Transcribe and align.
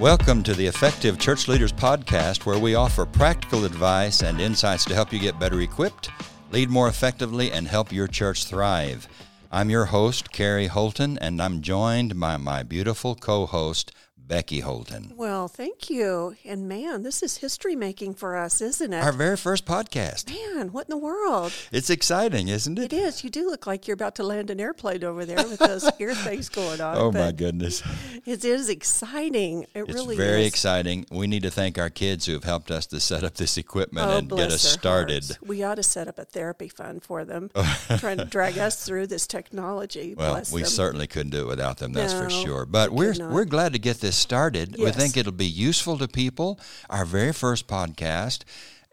Welcome 0.00 0.44
to 0.44 0.54
the 0.54 0.66
Effective 0.66 1.18
Church 1.18 1.48
Leaders 1.48 1.72
Podcast, 1.72 2.46
where 2.46 2.60
we 2.60 2.76
offer 2.76 3.04
practical 3.04 3.64
advice 3.64 4.22
and 4.22 4.40
insights 4.40 4.84
to 4.84 4.94
help 4.94 5.12
you 5.12 5.18
get 5.18 5.40
better 5.40 5.60
equipped, 5.60 6.10
lead 6.52 6.70
more 6.70 6.86
effectively, 6.86 7.50
and 7.50 7.66
help 7.66 7.90
your 7.90 8.06
church 8.06 8.44
thrive. 8.44 9.08
I'm 9.50 9.70
your 9.70 9.86
host, 9.86 10.30
Carrie 10.30 10.68
Holton, 10.68 11.18
and 11.18 11.42
I'm 11.42 11.62
joined 11.62 12.20
by 12.20 12.36
my 12.36 12.62
beautiful 12.62 13.16
co 13.16 13.44
host, 13.44 13.90
Becky 14.16 14.60
Holton. 14.60 15.14
Well, 15.16 15.37
thank 15.48 15.90
you. 15.90 16.36
And 16.44 16.68
man, 16.68 17.02
this 17.02 17.22
is 17.22 17.38
history 17.38 17.74
making 17.74 18.14
for 18.14 18.36
us, 18.36 18.60
isn't 18.60 18.92
it? 18.92 19.02
Our 19.02 19.12
very 19.12 19.36
first 19.36 19.64
podcast. 19.66 20.28
Man, 20.30 20.72
what 20.72 20.86
in 20.86 20.90
the 20.90 20.96
world? 20.98 21.52
It's 21.72 21.90
exciting, 21.90 22.48
isn't 22.48 22.78
it? 22.78 22.92
It 22.92 22.96
is. 22.96 23.24
You 23.24 23.30
do 23.30 23.46
look 23.46 23.66
like 23.66 23.88
you're 23.88 23.94
about 23.94 24.14
to 24.16 24.22
land 24.22 24.50
an 24.50 24.60
airplane 24.60 25.02
over 25.04 25.24
there 25.24 25.36
with 25.48 25.58
those 25.58 25.90
ear 25.98 26.14
things 26.14 26.48
going 26.48 26.80
on. 26.80 26.96
Oh, 26.96 27.10
my 27.12 27.32
goodness. 27.32 27.82
It 28.26 28.44
is 28.44 28.68
exciting. 28.68 29.62
It 29.74 29.82
it's 29.82 29.94
really 29.94 30.16
very 30.16 30.42
is. 30.42 30.48
exciting. 30.48 31.06
We 31.10 31.26
need 31.26 31.42
to 31.42 31.50
thank 31.50 31.78
our 31.78 31.90
kids 31.90 32.26
who 32.26 32.32
have 32.34 32.44
helped 32.44 32.70
us 32.70 32.86
to 32.86 33.00
set 33.00 33.24
up 33.24 33.34
this 33.34 33.56
equipment 33.56 34.06
Oh, 34.06 34.18
and 34.18 34.28
get 34.30 34.52
us 34.52 34.62
started. 34.62 35.24
hearts. 35.24 35.42
We 35.42 35.62
ought 35.62 35.76
to 35.76 35.82
set 35.82 36.08
up 36.08 36.18
a 36.18 36.24
therapy 36.24 36.68
fund 36.68 37.02
for 37.02 37.24
them, 37.24 37.50
trying 37.98 38.18
to 38.18 38.24
drag 38.24 38.58
us 38.58 38.84
through 38.84 39.06
this 39.08 39.26
technology. 39.26 40.14
Well, 40.16 40.34
bless 40.34 40.52
we 40.52 40.62
them. 40.62 40.70
certainly 40.70 41.06
couldn't 41.06 41.30
do 41.30 41.42
it 41.42 41.46
without 41.46 41.78
them, 41.78 41.92
that's 41.92 42.12
for 42.12 42.28
sure. 42.30 42.66
But 42.66 42.92
we're 42.92 43.14
not. 43.14 43.32
we're 43.32 43.44
glad 43.44 43.72
to 43.72 43.78
get 43.78 44.00
this 44.00 44.16
started. 44.16 44.76
We 44.78 44.90
think 44.90 45.16
it'll 45.16 45.32
be 45.38 45.46
useful 45.46 45.96
to 45.98 46.08
people. 46.08 46.60
Our 46.90 47.04
very 47.04 47.32
first 47.32 47.66
podcast, 47.66 48.42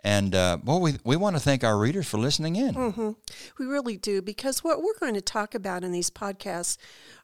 and 0.03 0.35
uh, 0.35 0.59
well, 0.63 0.79
we 0.79 0.93
we 1.03 1.15
want 1.15 1.35
to 1.35 1.41
thank 1.41 1.63
our 1.63 1.77
readers 1.77 2.07
for 2.07 2.17
listening 2.17 2.55
in. 2.55 2.75
Mm-hmm. 2.75 3.11
We 3.59 3.65
really 3.65 3.97
do 3.97 4.21
because 4.21 4.63
what 4.63 4.81
we're 4.81 4.97
going 4.99 5.15
to 5.15 5.21
talk 5.21 5.55
about 5.55 5.83
in 5.83 5.91
these 5.91 6.11
podcasts 6.11 6.77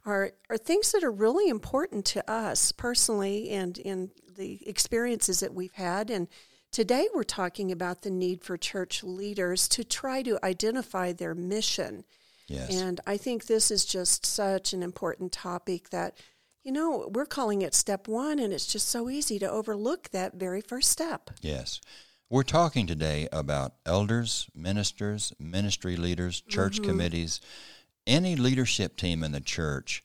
are 0.06 0.32
are 0.50 0.58
things 0.58 0.92
that 0.92 1.04
are 1.04 1.12
really 1.12 1.48
important 1.48 2.06
to 2.06 2.30
us 2.30 2.72
personally 2.72 3.52
and 3.52 3.78
in 3.78 4.12
the 4.36 4.68
experiences 4.68 5.42
that 5.42 5.54
we've 5.54 5.74
had 5.74 6.10
and 6.10 6.28
today 6.72 7.08
we're 7.14 7.24
talking 7.24 7.72
about 7.72 8.02
the 8.02 8.10
need 8.10 8.44
for 8.44 8.58
church 8.58 9.04
leaders 9.04 9.68
to 9.68 9.84
try 9.84 10.24
to 10.24 10.40
identify 10.44 11.12
their 11.12 11.36
mission. 11.36 12.04
Yes, 12.48 12.82
And 12.82 13.00
I 13.08 13.16
think 13.16 13.46
this 13.46 13.72
is 13.72 13.86
just 13.86 14.26
such 14.26 14.74
an 14.74 14.84
important 14.84 15.32
topic 15.32 15.90
that 15.92 16.18
you 16.64 16.72
know, 16.72 17.10
we're 17.14 17.26
calling 17.26 17.62
it 17.62 17.74
step 17.74 18.08
1 18.08 18.40
and 18.40 18.54
it's 18.54 18.68
just 18.68 18.88
so 18.88 19.10
easy 19.10 19.40
to 19.40 19.50
overlook 19.50 20.10
that 20.12 20.36
very 20.36 20.62
first 20.62 20.90
step. 20.90 21.30
yes. 21.42 21.82
We're 22.30 22.44
talking 22.44 22.88
today 22.88 23.28
about 23.34 23.74
elders, 23.86 24.48
ministers, 24.56 25.34
ministry 25.38 25.98
leaders, 25.98 26.40
church 26.40 26.76
Mm-hmm. 26.78 26.86
committees, 26.90 27.42
any 28.08 28.38
leadership 28.38 28.96
team 28.96 29.22
in 29.22 29.34
the 29.34 29.42
church. 29.42 30.02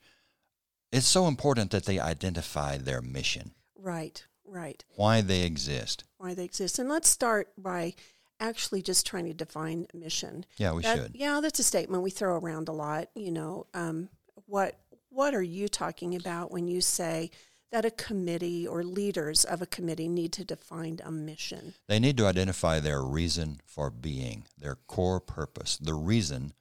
It's 0.90 1.06
so 1.06 1.28
important 1.28 1.70
that 1.70 1.84
they 1.84 2.00
identify 2.00 2.78
their 2.78 3.00
mission, 3.00 3.52
Right, 3.78 4.26
right. 4.44 4.84
why 4.96 5.20
they 5.20 5.42
exist. 5.42 6.02
why 6.18 6.34
they 6.34 6.44
exist. 6.44 6.80
And 6.80 6.88
let's 6.88 7.08
start 7.08 7.52
by 7.56 7.94
actually 8.40 8.82
just 8.82 9.06
trying 9.06 9.26
to 9.26 9.32
define 9.34 9.86
mission. 9.94 10.46
Yeah, 10.56 10.72
we 10.72 10.82
That- 10.82 10.96
should. 10.98 11.12
Yeah, 11.14 11.38
that's 11.40 11.60
a 11.60 11.64
statement 11.64 12.02
we 12.02 12.10
throw 12.10 12.36
around 12.36 12.68
a 12.68 12.72
lot. 12.72 13.08
You 13.14 13.30
know, 13.30 13.66
um, 13.72 14.08
what 14.46 14.80
what 15.16 15.34
are 15.34 15.42
you 15.42 15.66
talking 15.66 16.14
about 16.14 16.52
when 16.52 16.68
you 16.68 16.82
say 16.82 17.30
that 17.72 17.86
a 17.86 17.90
committee 17.90 18.66
or 18.66 18.84
leaders 18.84 19.46
of 19.46 19.62
a 19.62 19.66
committee 19.66 20.08
need 20.08 20.30
to 20.30 20.44
define 20.44 21.00
a 21.02 21.10
mission? 21.10 21.72
They 21.88 21.98
need 21.98 22.18
to 22.18 22.26
identify 22.26 22.80
their 22.80 23.02
reason 23.02 23.62
for 23.64 23.88
being, 23.88 24.44
their 24.58 24.76
core 24.86 25.20
purpose, 25.20 25.78
the 25.78 25.94
reason 25.94 26.52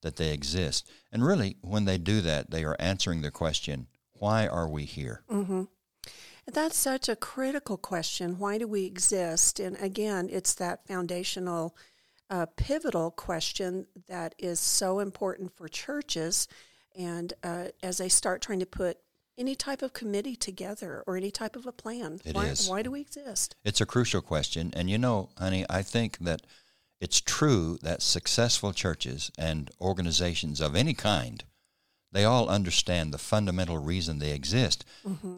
that 0.00 0.16
they 0.16 0.32
exist. 0.32 0.88
And 1.12 1.22
really, 1.22 1.58
when 1.60 1.84
they 1.84 1.98
do 1.98 2.22
that, 2.22 2.50
they 2.50 2.64
are 2.64 2.76
answering 2.78 3.20
the 3.20 3.30
question, 3.30 3.88
why 4.14 4.46
are 4.46 4.68
we 4.68 4.84
here? 4.84 5.22
Mm-hmm. 5.30 5.64
That's 6.50 6.78
such 6.78 7.10
a 7.10 7.16
critical 7.16 7.76
question. 7.76 8.38
Why 8.38 8.56
do 8.56 8.66
we 8.66 8.86
exist? 8.86 9.60
And 9.60 9.76
again, 9.82 10.30
it's 10.32 10.54
that 10.54 10.86
foundational, 10.86 11.76
uh, 12.30 12.46
pivotal 12.56 13.10
question 13.10 13.86
that 14.08 14.34
is 14.38 14.60
so 14.60 14.98
important 15.00 15.54
for 15.54 15.68
churches. 15.68 16.48
And 16.98 17.32
uh, 17.44 17.66
as 17.82 17.98
they 17.98 18.08
start 18.08 18.42
trying 18.42 18.58
to 18.60 18.66
put 18.66 18.98
any 19.38 19.54
type 19.54 19.82
of 19.82 19.92
committee 19.92 20.34
together 20.34 21.04
or 21.06 21.16
any 21.16 21.30
type 21.30 21.54
of 21.54 21.64
a 21.64 21.70
plan, 21.72 22.20
It 22.24 22.34
why, 22.34 22.46
is. 22.46 22.68
why 22.68 22.82
do 22.82 22.90
we 22.90 23.00
exist? 23.00 23.54
It's 23.64 23.80
a 23.80 23.86
crucial 23.86 24.20
question. 24.20 24.72
And 24.74 24.90
you 24.90 24.98
know, 24.98 25.28
honey, 25.38 25.64
I 25.70 25.82
think 25.82 26.18
that 26.18 26.42
it's 27.00 27.20
true 27.20 27.78
that 27.82 28.02
successful 28.02 28.72
churches 28.72 29.30
and 29.38 29.70
organizations 29.80 30.60
of 30.60 30.74
any 30.74 30.92
kind, 30.92 31.44
they 32.10 32.24
all 32.24 32.48
understand 32.48 33.14
the 33.14 33.18
fundamental 33.18 33.78
reason 33.78 34.18
they 34.18 34.32
exist 34.32 34.84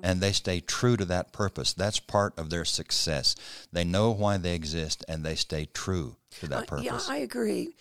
and 0.02 0.20
they 0.22 0.32
stay 0.32 0.60
true 0.60 0.96
to 0.96 1.04
that 1.04 1.32
purpose. 1.32 1.74
That's 1.74 2.00
part 2.00 2.32
of 2.38 2.48
their 2.48 2.64
success. 2.64 3.34
They 3.70 3.84
know 3.84 4.10
why 4.12 4.38
they 4.38 4.54
exist 4.54 5.04
and 5.08 5.22
they 5.22 5.34
stay 5.34 5.66
true 5.74 6.16
to 6.40 6.46
that 6.48 6.62
Uh, 6.62 6.66
purpose. 6.66 6.84
yeah, 6.86 7.00
I 7.06 7.18
agree. 7.18 7.74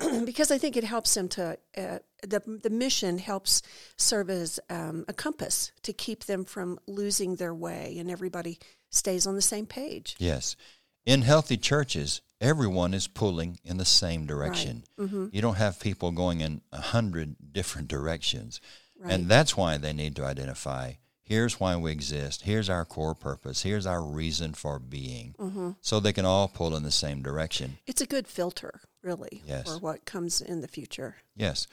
because 0.24 0.50
I 0.50 0.58
think 0.58 0.76
it 0.76 0.84
helps 0.84 1.14
them 1.14 1.28
to 1.30 1.58
uh, 1.76 1.98
the 2.22 2.40
the 2.62 2.70
mission 2.70 3.18
helps 3.18 3.62
serve 3.96 4.30
as 4.30 4.60
um, 4.70 5.04
a 5.08 5.12
compass 5.12 5.72
to 5.82 5.92
keep 5.92 6.24
them 6.24 6.44
from 6.44 6.78
losing 6.86 7.36
their 7.36 7.54
way, 7.54 7.96
and 7.98 8.10
everybody 8.10 8.58
stays 8.90 9.26
on 9.26 9.34
the 9.34 9.42
same 9.42 9.66
page. 9.66 10.16
Yes. 10.18 10.56
In 11.04 11.22
healthy 11.22 11.56
churches, 11.56 12.20
everyone 12.40 12.94
is 12.94 13.08
pulling 13.08 13.58
in 13.64 13.76
the 13.76 13.84
same 13.84 14.24
direction. 14.26 14.84
Mm-hmm. 14.98 15.28
You 15.32 15.42
don't 15.42 15.56
have 15.56 15.80
people 15.80 16.12
going 16.12 16.40
in 16.40 16.60
a 16.72 16.80
hundred 16.80 17.36
different 17.52 17.88
directions. 17.88 18.60
Right. 18.98 19.14
And 19.14 19.28
that's 19.28 19.56
why 19.56 19.78
they 19.78 19.92
need 19.92 20.14
to 20.16 20.24
identify 20.24 20.92
here's 21.22 21.58
why 21.60 21.76
we 21.76 21.92
exist, 21.92 22.42
here's 22.42 22.68
our 22.68 22.84
core 22.84 23.14
purpose, 23.14 23.62
here's 23.62 23.86
our 23.86 24.02
reason 24.02 24.52
for 24.52 24.78
being. 24.78 25.34
Mm-hmm. 25.38 25.70
So 25.80 26.00
they 26.00 26.12
can 26.12 26.24
all 26.24 26.48
pull 26.48 26.76
in 26.76 26.82
the 26.82 26.90
same 26.90 27.22
direction. 27.22 27.78
It's 27.86 28.00
a 28.00 28.06
good 28.06 28.26
filter, 28.26 28.80
really, 29.02 29.42
Yes. 29.46 29.64
for 29.64 29.78
what 29.78 30.04
comes 30.04 30.40
in 30.40 30.60
the 30.60 30.68
future. 30.68 31.16
Yes. 31.36 31.66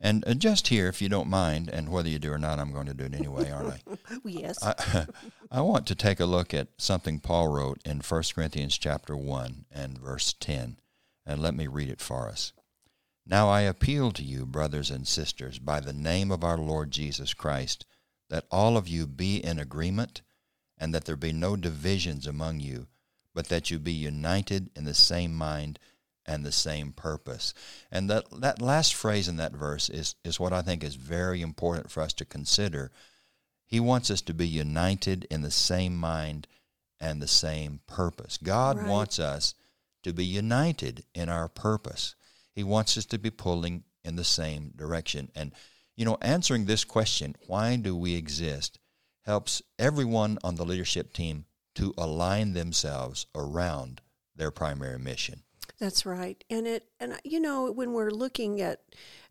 And 0.00 0.24
uh, 0.26 0.34
just 0.34 0.68
here, 0.68 0.88
if 0.88 1.02
you 1.02 1.08
don't 1.08 1.28
mind, 1.28 1.68
and 1.68 1.88
whether 1.88 2.08
you 2.08 2.18
do 2.18 2.32
or 2.32 2.38
not, 2.38 2.58
I'm 2.58 2.72
going 2.72 2.86
to 2.86 2.94
do 2.94 3.04
it 3.04 3.14
anyway, 3.14 3.50
aren't 3.50 3.74
I? 3.74 3.80
yes. 4.24 4.58
I, 4.62 5.06
I 5.50 5.60
want 5.60 5.86
to 5.88 5.94
take 5.94 6.20
a 6.20 6.26
look 6.26 6.54
at 6.54 6.68
something 6.76 7.18
Paul 7.18 7.48
wrote 7.48 7.80
in 7.84 8.00
1 8.00 8.22
Corinthians 8.34 8.78
chapter 8.78 9.16
1 9.16 9.64
and 9.72 9.98
verse 9.98 10.34
10, 10.38 10.78
and 11.26 11.42
let 11.42 11.54
me 11.54 11.66
read 11.66 11.88
it 11.88 12.00
for 12.00 12.28
us. 12.28 12.52
Now 13.26 13.48
I 13.50 13.62
appeal 13.62 14.12
to 14.12 14.22
you, 14.22 14.46
brothers 14.46 14.90
and 14.90 15.06
sisters, 15.06 15.58
by 15.58 15.80
the 15.80 15.92
name 15.92 16.30
of 16.30 16.44
our 16.44 16.56
Lord 16.56 16.90
Jesus 16.90 17.34
Christ, 17.34 17.84
that 18.30 18.46
all 18.50 18.76
of 18.76 18.88
you 18.88 19.06
be 19.06 19.36
in 19.42 19.58
agreement, 19.58 20.22
and 20.76 20.94
that 20.94 21.04
there 21.04 21.16
be 21.16 21.32
no 21.32 21.56
divisions 21.56 22.26
among 22.26 22.60
you, 22.60 22.86
but 23.34 23.48
that 23.48 23.70
you 23.70 23.78
be 23.78 23.92
united 23.92 24.70
in 24.76 24.84
the 24.84 24.94
same 24.94 25.34
mind 25.34 25.78
and 26.26 26.44
the 26.44 26.52
same 26.52 26.92
purpose. 26.92 27.54
And 27.90 28.08
that, 28.10 28.24
that 28.40 28.60
last 28.60 28.94
phrase 28.94 29.28
in 29.28 29.36
that 29.36 29.52
verse 29.52 29.88
is, 29.88 30.14
is 30.24 30.38
what 30.38 30.52
I 30.52 30.62
think 30.62 30.84
is 30.84 30.94
very 30.94 31.40
important 31.40 31.90
for 31.90 32.02
us 32.02 32.12
to 32.14 32.24
consider. 32.24 32.92
He 33.64 33.80
wants 33.80 34.10
us 34.10 34.20
to 34.22 34.34
be 34.34 34.46
united 34.46 35.26
in 35.30 35.42
the 35.42 35.50
same 35.50 35.96
mind 35.96 36.46
and 37.00 37.20
the 37.22 37.28
same 37.28 37.80
purpose. 37.86 38.38
God 38.42 38.78
Right. 38.78 38.88
wants 38.88 39.18
us 39.18 39.54
to 40.02 40.12
be 40.12 40.24
united 40.24 41.04
in 41.14 41.28
our 41.28 41.48
purpose. 41.48 42.14
He 42.52 42.62
wants 42.62 42.96
us 42.98 43.06
to 43.06 43.18
be 43.18 43.30
pulling 43.30 43.84
in 44.04 44.16
the 44.16 44.24
same 44.24 44.72
direction. 44.76 45.30
And, 45.34 45.52
you 45.98 46.04
know, 46.04 46.16
answering 46.22 46.64
this 46.64 46.84
question, 46.84 47.34
why 47.48 47.74
do 47.74 47.96
we 47.96 48.14
exist, 48.14 48.78
helps 49.24 49.60
everyone 49.80 50.38
on 50.44 50.54
the 50.54 50.64
leadership 50.64 51.12
team 51.12 51.44
to 51.74 51.92
align 51.98 52.52
themselves 52.52 53.26
around 53.34 54.00
their 54.36 54.52
primary 54.52 55.00
mission. 55.00 55.42
That's 55.80 56.06
right, 56.06 56.42
and 56.48 56.66
it 56.68 56.84
and 57.00 57.18
you 57.24 57.40
know 57.40 57.72
when 57.72 57.92
we're 57.92 58.10
looking 58.10 58.60
at 58.60 58.80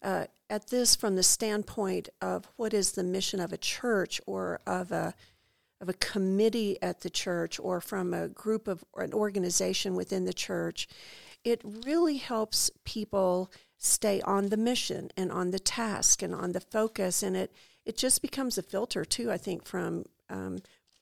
uh, 0.02 0.26
at 0.50 0.70
this 0.70 0.96
from 0.96 1.16
the 1.16 1.24
standpoint 1.24 2.10
of 2.22 2.48
what 2.58 2.74
is 2.74 2.92
the 2.92 3.04
mission 3.04 3.40
of 3.40 3.54
a 3.54 3.58
church 3.58 4.20
or 4.26 4.60
of 4.68 4.92
a 4.92 5.14
of 5.80 5.88
a 5.88 5.94
committee 5.94 6.82
at 6.82 7.02
the 7.02 7.10
church 7.10 7.60
or 7.60 7.80
from 7.80 8.14
a 8.14 8.28
group 8.28 8.68
of 8.68 8.84
or 8.92 9.04
an 9.04 9.14
organization 9.14 9.96
within 9.96 10.26
the 10.26 10.34
church, 10.34 10.88
it 11.46 11.62
really 11.64 12.18
helps 12.18 12.70
people 12.84 13.52
stay 13.78 14.22
on 14.22 14.50
the 14.50 14.58
mission 14.58 15.10
and 15.16 15.32
on 15.32 15.52
the 15.52 15.60
task 15.60 16.22
and 16.22 16.34
on 16.34 16.52
the 16.52 16.60
focus, 16.62 17.24
and 17.24 17.36
it 17.36 17.52
it 17.86 17.98
just 17.98 18.22
becomes 18.22 18.58
a 18.58 18.64
filter 18.64 19.06
too. 19.06 19.32
I 19.32 19.38
think 19.38 19.66
from 19.66 20.06
um, 20.30 20.60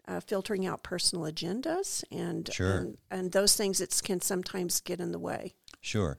uh, 0.07 0.19
filtering 0.19 0.65
out 0.67 0.83
personal 0.83 1.25
agendas 1.25 2.03
and, 2.11 2.51
Sure. 2.53 2.77
and 2.77 2.97
and 3.09 3.31
those 3.31 3.55
things 3.55 3.79
that 3.79 3.99
can 4.03 4.21
sometimes 4.21 4.81
get 4.81 4.99
in 4.99 5.11
the 5.11 5.19
way. 5.19 5.53
Sure. 5.81 6.17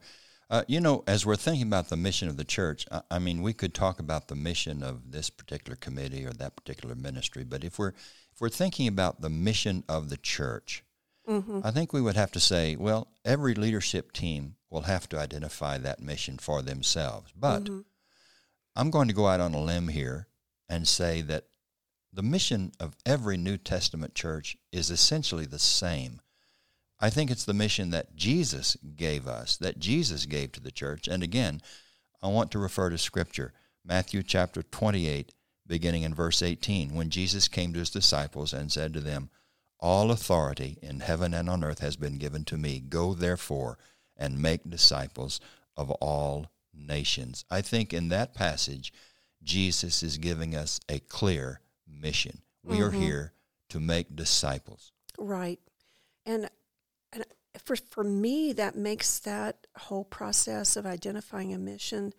Uh, 0.49 0.63
you 0.67 0.79
know, 0.79 1.03
as 1.07 1.25
we're 1.25 1.35
thinking 1.35 1.67
about 1.67 1.89
the 1.89 1.97
mission 1.97 2.29
of 2.29 2.37
the 2.37 2.45
church, 2.45 2.85
I, 2.89 3.01
I 3.11 3.19
mean, 3.19 3.41
we 3.41 3.51
could 3.51 3.73
talk 3.73 3.99
about 3.99 4.29
the 4.29 4.35
mission 4.35 4.81
of 4.81 5.11
this 5.11 5.29
particular 5.29 5.75
committee 5.75 6.25
or 6.25 6.31
that 6.31 6.55
particular 6.55 6.95
ministry, 6.95 7.43
but 7.43 7.63
if 7.63 7.77
we're 7.77 7.89
if 8.33 8.41
we're 8.41 8.49
thinking 8.49 8.87
about 8.87 9.21
the 9.21 9.29
mission 9.29 9.83
of 9.89 10.09
the 10.09 10.17
church, 10.17 10.83
Mm-hmm. 11.27 11.59
I 11.63 11.71
think 11.71 11.91
we 11.91 12.01
would 12.01 12.15
have 12.15 12.31
to 12.31 12.39
say, 12.39 12.77
well, 12.77 13.09
every 13.25 13.53
leadership 13.53 14.13
team 14.13 14.55
will 14.69 14.81
have 14.81 15.07
to 15.09 15.19
identify 15.19 15.77
that 15.77 16.01
mission 16.01 16.37
for 16.37 16.61
themselves. 16.61 17.31
But 17.35 17.63
Mm-hmm. 17.63 17.79
I'm 18.75 18.91
going 18.91 19.07
to 19.07 19.13
go 19.13 19.25
out 19.25 19.39
on 19.39 19.55
a 19.55 19.61
limb 19.61 19.87
here 19.87 20.27
and 20.69 20.87
say 20.87 21.21
that 21.23 21.45
the 22.13 22.21
mission 22.21 22.71
of 22.79 22.95
every 23.07 23.35
New 23.35 23.57
Testament 23.57 24.13
church 24.13 24.55
is 24.71 24.91
essentially 24.91 25.45
the 25.45 25.57
same. 25.57 26.21
I 26.99 27.09
think 27.09 27.31
it's 27.31 27.45
the 27.45 27.55
mission 27.55 27.89
that 27.91 28.15
Jesus 28.15 28.77
gave 28.95 29.27
us, 29.27 29.57
that 29.57 29.79
Jesus 29.79 30.25
gave 30.25 30.51
to 30.51 30.59
the 30.59 30.71
church. 30.71 31.07
And 31.07 31.23
again, 31.23 31.61
I 32.21 32.27
want 32.27 32.51
to 32.51 32.59
refer 32.59 32.89
to 32.89 32.97
Scripture, 32.97 33.53
Matthew 33.83 34.21
chapter 34.21 34.61
28, 34.61 35.33
beginning 35.65 36.03
in 36.03 36.13
verse 36.13 36.41
18, 36.43 36.93
when 36.93 37.09
Jesus 37.09 37.47
came 37.47 37.73
to 37.73 37.79
his 37.79 37.89
disciples 37.89 38.53
and 38.53 38.71
said 38.71 38.93
to 38.93 38.99
them, 38.99 39.29
All 39.79 40.11
authority 40.11 40.77
in 40.81 40.99
heaven 40.99 41.33
and 41.33 41.49
on 41.49 41.63
earth 41.63 41.79
has 41.79 41.95
been 41.95 42.17
given 42.17 42.45
to 42.45 42.57
me. 42.57 42.79
Go 42.79 43.13
therefore 43.13 43.77
and 44.17 44.41
make 44.41 44.69
disciples 44.69 45.39
of 45.75 45.91
all 45.91 46.47
nations. 46.73 47.45
I 47.49 47.61
think 47.61 47.93
in 47.93 48.09
that 48.09 48.33
passage, 48.33 48.93
Jesus 49.43 50.03
is 50.03 50.17
giving 50.17 50.55
us 50.55 50.79
a 50.89 50.99
clear 50.99 51.61
mission. 51.87 52.41
We 52.63 52.77
mm-hmm. 52.77 52.83
are 52.83 52.91
here 52.91 53.33
to 53.69 53.79
make 53.79 54.15
disciples. 54.15 54.91
Right. 55.17 55.59
And 56.25 56.49
and 57.13 57.25
for 57.63 57.75
for 57.75 58.03
me 58.03 58.53
that 58.53 58.75
makes 58.75 59.19
that 59.19 59.67
whole 59.77 60.03
process 60.03 60.75
of 60.75 60.85
identifying 60.85 61.53
a 61.53 61.57
mission 61.57 62.13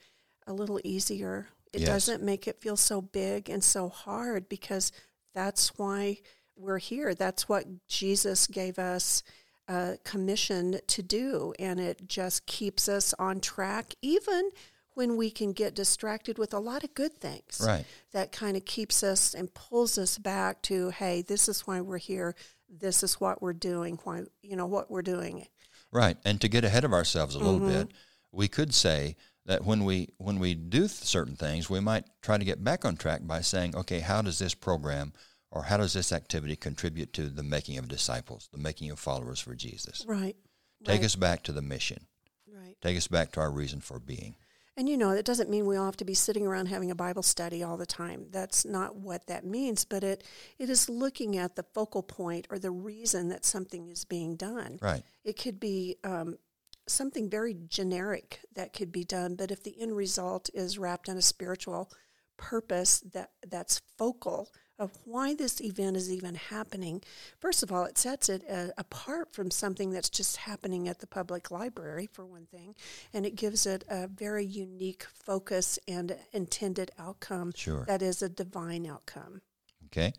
a 0.47 0.53
little 0.53 0.81
easier. 0.85 1.49
It 1.73 1.83
yes. 1.83 1.89
doesn't 1.89 2.23
make 2.23 2.49
it 2.49 2.63
feel 2.63 2.77
so 2.77 3.03
big 3.03 3.51
and 3.51 3.63
so 3.63 3.89
hard 3.91 4.49
because 4.49 4.91
that's 5.35 5.77
why 5.79 6.19
we're 6.57 6.79
here. 6.79 7.15
That's 7.15 7.49
what 7.49 7.67
Jesus 7.87 8.47
gave 8.47 8.79
us 8.79 9.23
a 9.69 9.99
commission 10.05 10.81
to 10.87 11.03
do 11.03 11.53
and 11.59 11.79
it 11.79 12.09
just 12.09 12.47
keeps 12.47 12.89
us 12.89 13.15
on 13.19 13.41
track 13.41 13.95
even 14.03 14.51
when 14.95 15.17
we 15.17 15.31
can 15.31 15.53
get 15.53 15.75
distracted 15.75 16.39
with 16.39 16.53
a 16.53 16.59
lot 16.59 16.83
of 16.83 16.93
good 16.93 17.15
things. 17.15 17.63
Right. 17.65 17.85
That 18.13 18.33
kind 18.33 18.57
of 18.57 18.65
keeps 18.65 19.05
us 19.05 19.33
and 19.33 19.55
pulls 19.55 19.97
us 19.97 20.19
back 20.19 20.61
to, 20.63 20.91
hey, 20.91 21.23
this 21.23 21.49
is 21.49 21.61
why 21.69 21.81
we're 21.81 21.99
here. 21.99 22.35
This 22.69 23.05
is 23.05 23.21
what 23.21 23.41
we're 23.41 23.53
doing. 23.53 24.01
Why 24.03 24.25
you 24.43 24.57
know 24.57 24.67
what 24.67 24.91
we're 24.91 25.03
doing. 25.03 25.47
Right. 25.93 26.17
And 26.25 26.41
to 26.41 26.49
get 26.49 26.65
ahead 26.65 26.85
of 26.85 26.93
ourselves 26.93 27.37
a 27.37 27.39
little 27.39 27.61
mm-hmm. 27.61 27.79
bit, 27.79 27.93
we 28.33 28.49
could 28.49 28.75
say 28.75 29.15
that 29.47 29.65
when 29.65 29.85
we 29.85 30.09
when 30.19 30.41
we 30.41 30.55
do 30.55 30.89
certain 30.89 31.37
things, 31.37 31.71
we 31.71 31.79
might 31.79 32.05
try 32.21 32.37
to 32.37 32.45
get 32.45 32.65
back 32.65 32.85
on 32.85 32.97
track 32.97 33.21
by 33.25 33.41
saying, 33.41 33.77
okay, 33.77 34.01
how 34.01 34.21
does 34.21 34.41
this 34.41 34.55
program 34.55 35.13
or 35.51 35.65
how 35.65 35.77
does 35.77 35.93
this 35.93 36.13
activity 36.13 36.57
contribute 36.57 37.13
to 37.15 37.29
the 37.29 37.43
making 37.43 37.79
of 37.79 37.89
disciples, 37.89 38.49
the 38.53 38.59
making 38.59 38.91
of 38.91 38.99
followers 38.99 39.41
for 39.41 39.55
Jesus? 39.55 40.05
Right. 40.07 40.37
Take 40.85 41.01
right. 41.01 41.05
us 41.05 41.17
back 41.17 41.43
to 41.45 41.53
the 41.53 41.63
mission. 41.63 42.07
Right. 42.53 42.77
Take 42.83 42.97
us 42.97 43.09
back 43.09 43.33
to 43.33 43.41
our 43.41 43.51
reason 43.51 43.81
for 43.81 43.99
being. 43.99 44.37
And 44.77 44.89
you 44.89 44.97
know, 44.97 45.11
it 45.11 45.25
doesn't 45.25 45.51
mean 45.51 45.67
we 45.67 45.77
all 45.77 45.87
have 45.87 45.97
to 45.97 46.05
be 46.05 46.15
sitting 46.15 46.47
around 46.47 46.67
having 46.67 46.93
a 46.93 46.95
Bible 46.95 47.25
study 47.25 47.65
all 47.65 47.77
the 47.77 47.85
time. 47.85 48.27
That's 48.31 48.65
not 48.65 48.95
what 48.95 49.27
that 49.27 49.45
means, 49.45 49.85
but 49.85 50.05
it 50.05 50.23
it 50.57 50.71
is 50.71 50.89
looking 50.89 51.37
at 51.37 51.57
the 51.57 51.65
focal 51.75 52.03
point 52.03 52.47
or 52.49 52.61
the 52.61 52.71
reason 52.71 53.29
that 53.31 53.45
something 53.45 53.89
is 53.89 54.05
being 54.05 54.37
done. 54.37 54.79
Right. 54.81 55.03
It 55.25 55.37
could 55.37 55.59
be 55.59 55.97
um, 56.05 56.39
something 56.87 57.29
very 57.29 57.57
generic 57.69 58.39
that 58.55 58.73
could 58.73 58.93
be 58.93 59.03
done, 59.03 59.35
but 59.35 59.51
if 59.51 59.65
the 59.65 59.81
end 59.81 59.97
result 59.97 60.49
is 60.55 60.79
wrapped 60.79 61.09
in 61.09 61.17
a 61.17 61.23
spiritual 61.23 61.91
purpose 62.37 63.01
that 63.01 63.33
that's 63.49 63.83
focal, 63.97 64.49
of 64.79 64.93
why 65.05 65.35
this 65.35 65.61
event 65.61 65.97
is 65.97 66.13
even 66.13 66.37
happening. 66.37 67.03
First 67.39 67.63
of 67.63 67.73
all, 67.73 67.85
it 67.85 67.99
sets 67.99 68.29
it 68.29 68.45
uh, 68.49 68.69
apart 68.79 69.33
from 69.33 69.51
something 69.51 69.91
that's 69.91 70.09
just 70.09 70.37
happening 70.37 70.89
at 70.89 71.01
the 71.01 71.07
public 71.07 71.51
library, 71.51 72.09
for 72.13 72.25
one 72.25 72.47
thing, 72.47 72.75
and 73.13 73.27
it 73.27 73.35
gives 73.35 73.67
it 73.67 73.85
a 73.89 74.07
very 74.07 74.45
unique 74.45 75.05
focus 75.13 75.79
and 75.89 76.17
intended 76.33 76.91
outcome 76.99 77.53
sure. 77.57 77.85
that 77.87 78.03
is 78.03 78.23
a 78.23 78.29
divine 78.29 78.87
outcome. 78.87 79.43
Okay. 79.87 80.13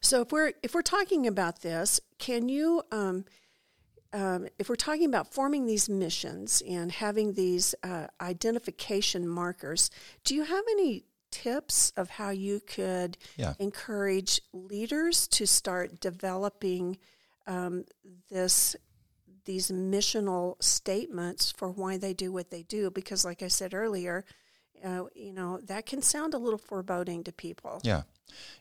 So 0.00 0.20
if 0.22 0.32
we're 0.32 0.52
if 0.62 0.74
we're 0.74 0.82
talking 0.82 1.26
about 1.26 1.60
this, 1.60 2.00
can 2.18 2.48
you? 2.48 2.82
Um, 2.90 3.24
um, 4.12 4.46
if 4.60 4.68
we're 4.68 4.76
talking 4.76 5.06
about 5.06 5.34
forming 5.34 5.66
these 5.66 5.88
missions 5.88 6.62
and 6.68 6.92
having 6.92 7.32
these 7.32 7.74
uh, 7.82 8.06
identification 8.20 9.26
markers, 9.26 9.90
do 10.22 10.36
you 10.36 10.44
have 10.44 10.64
any 10.70 11.04
tips 11.34 11.92
of 11.96 12.10
how 12.10 12.30
you 12.30 12.60
could 12.60 13.18
yeah. 13.36 13.54
encourage 13.58 14.40
leaders 14.52 15.26
to 15.26 15.48
start 15.48 15.98
developing 15.98 16.96
um, 17.48 17.84
this 18.30 18.76
these 19.44 19.72
missional 19.72 20.62
statements 20.62 21.50
for 21.50 21.68
why 21.70 21.98
they 21.98 22.14
do 22.14 22.32
what 22.32 22.50
they 22.50 22.62
do 22.62 22.88
because 22.88 23.24
like 23.24 23.42
i 23.42 23.48
said 23.48 23.74
earlier 23.74 24.24
uh, 24.84 25.02
you 25.14 25.32
know 25.32 25.58
that 25.64 25.86
can 25.86 26.00
sound 26.00 26.34
a 26.34 26.38
little 26.38 26.58
foreboding 26.58 27.24
to 27.24 27.32
people 27.32 27.80
yeah 27.82 28.02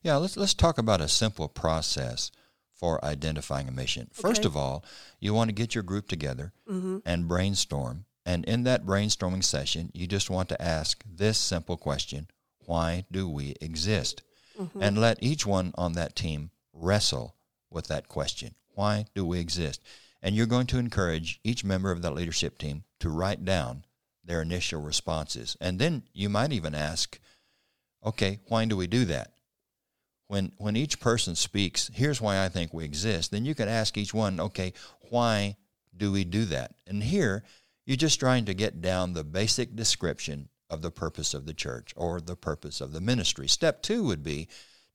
yeah 0.02 0.16
let's 0.16 0.36
let's 0.36 0.56
talk 0.56 0.80
about 0.80 1.00
a 1.00 1.08
simple 1.08 1.48
process 1.48 2.32
for 2.74 3.04
identifying 3.06 3.68
a 3.68 3.72
mission 3.72 4.10
okay. 4.12 4.28
first 4.28 4.46
of 4.46 4.58
all 4.58 4.84
you 5.20 5.32
want 5.32 5.48
to 5.48 5.54
get 5.54 5.76
your 5.76 5.84
group 5.84 6.08
together 6.08 6.52
mm-hmm. 6.68 6.98
and 7.06 7.28
brainstorm 7.28 8.06
and 8.26 8.44
in 8.46 8.64
that 8.64 8.84
brainstorming 8.84 9.44
session 9.44 9.92
you 9.94 10.08
just 10.08 10.30
want 10.30 10.50
to 10.50 10.62
ask 10.62 11.04
this 11.08 11.38
simple 11.38 11.78
question 11.78 12.28
why 12.66 13.06
do 13.12 13.30
we 13.30 13.56
exist? 13.62 14.22
Mm-hmm. 14.60 14.82
And 14.82 14.98
let 14.98 15.22
each 15.22 15.46
one 15.46 15.74
on 15.76 15.94
that 15.94 16.16
team 16.16 16.52
wrestle 16.74 17.36
with 17.70 17.88
that 17.88 18.08
question. 18.08 18.56
Why 18.76 19.06
do 19.16 19.26
we 19.26 19.40
exist? 19.40 19.82
And 20.22 20.36
you're 20.36 20.46
going 20.46 20.68
to 20.68 20.80
encourage 20.80 21.40
each 21.44 21.64
member 21.64 21.92
of 21.92 22.02
that 22.02 22.14
leadership 22.14 22.58
team 22.58 22.84
to 23.00 23.10
write 23.10 23.44
down 23.44 23.84
their 24.24 24.42
initial 24.42 24.82
responses. 24.82 25.58
And 25.60 25.80
then 25.80 26.04
you 26.14 26.30
might 26.30 26.54
even 26.54 26.74
ask, 26.74 27.20
okay, 28.06 28.40
why 28.48 28.66
do 28.66 28.78
we 28.78 28.88
do 28.88 29.06
that? 29.06 29.34
When, 30.28 30.54
when 30.58 30.76
each 30.76 31.00
person 31.00 31.36
speaks, 31.36 31.92
here's 31.94 32.22
why 32.22 32.44
I 32.44 32.50
think 32.50 32.74
we 32.74 32.86
exist, 32.86 33.32
then 33.32 33.46
you 33.46 33.54
can 33.54 33.68
ask 33.68 33.98
each 33.98 34.14
one, 34.14 34.40
okay, 34.40 34.74
why 35.10 35.58
do 35.96 36.12
we 36.12 36.24
do 36.24 36.46
that? 36.46 36.74
And 36.88 37.04
here, 37.04 37.44
you're 37.86 37.98
just 37.98 38.20
trying 38.20 38.46
to 38.46 38.54
get 38.54 38.82
down 38.82 39.14
the 39.14 39.24
basic 39.24 39.76
description 39.76 40.50
of 40.74 40.82
the 40.82 40.92
purpose 40.92 41.34
of 41.34 41.46
the 41.46 41.54
church 41.54 41.94
or 41.96 42.20
the 42.20 42.36
purpose 42.36 42.82
of 42.82 42.92
the 42.92 43.02
ministry. 43.02 43.48
Step 43.48 43.82
two 43.82 44.04
would 44.04 44.24
be 44.24 44.48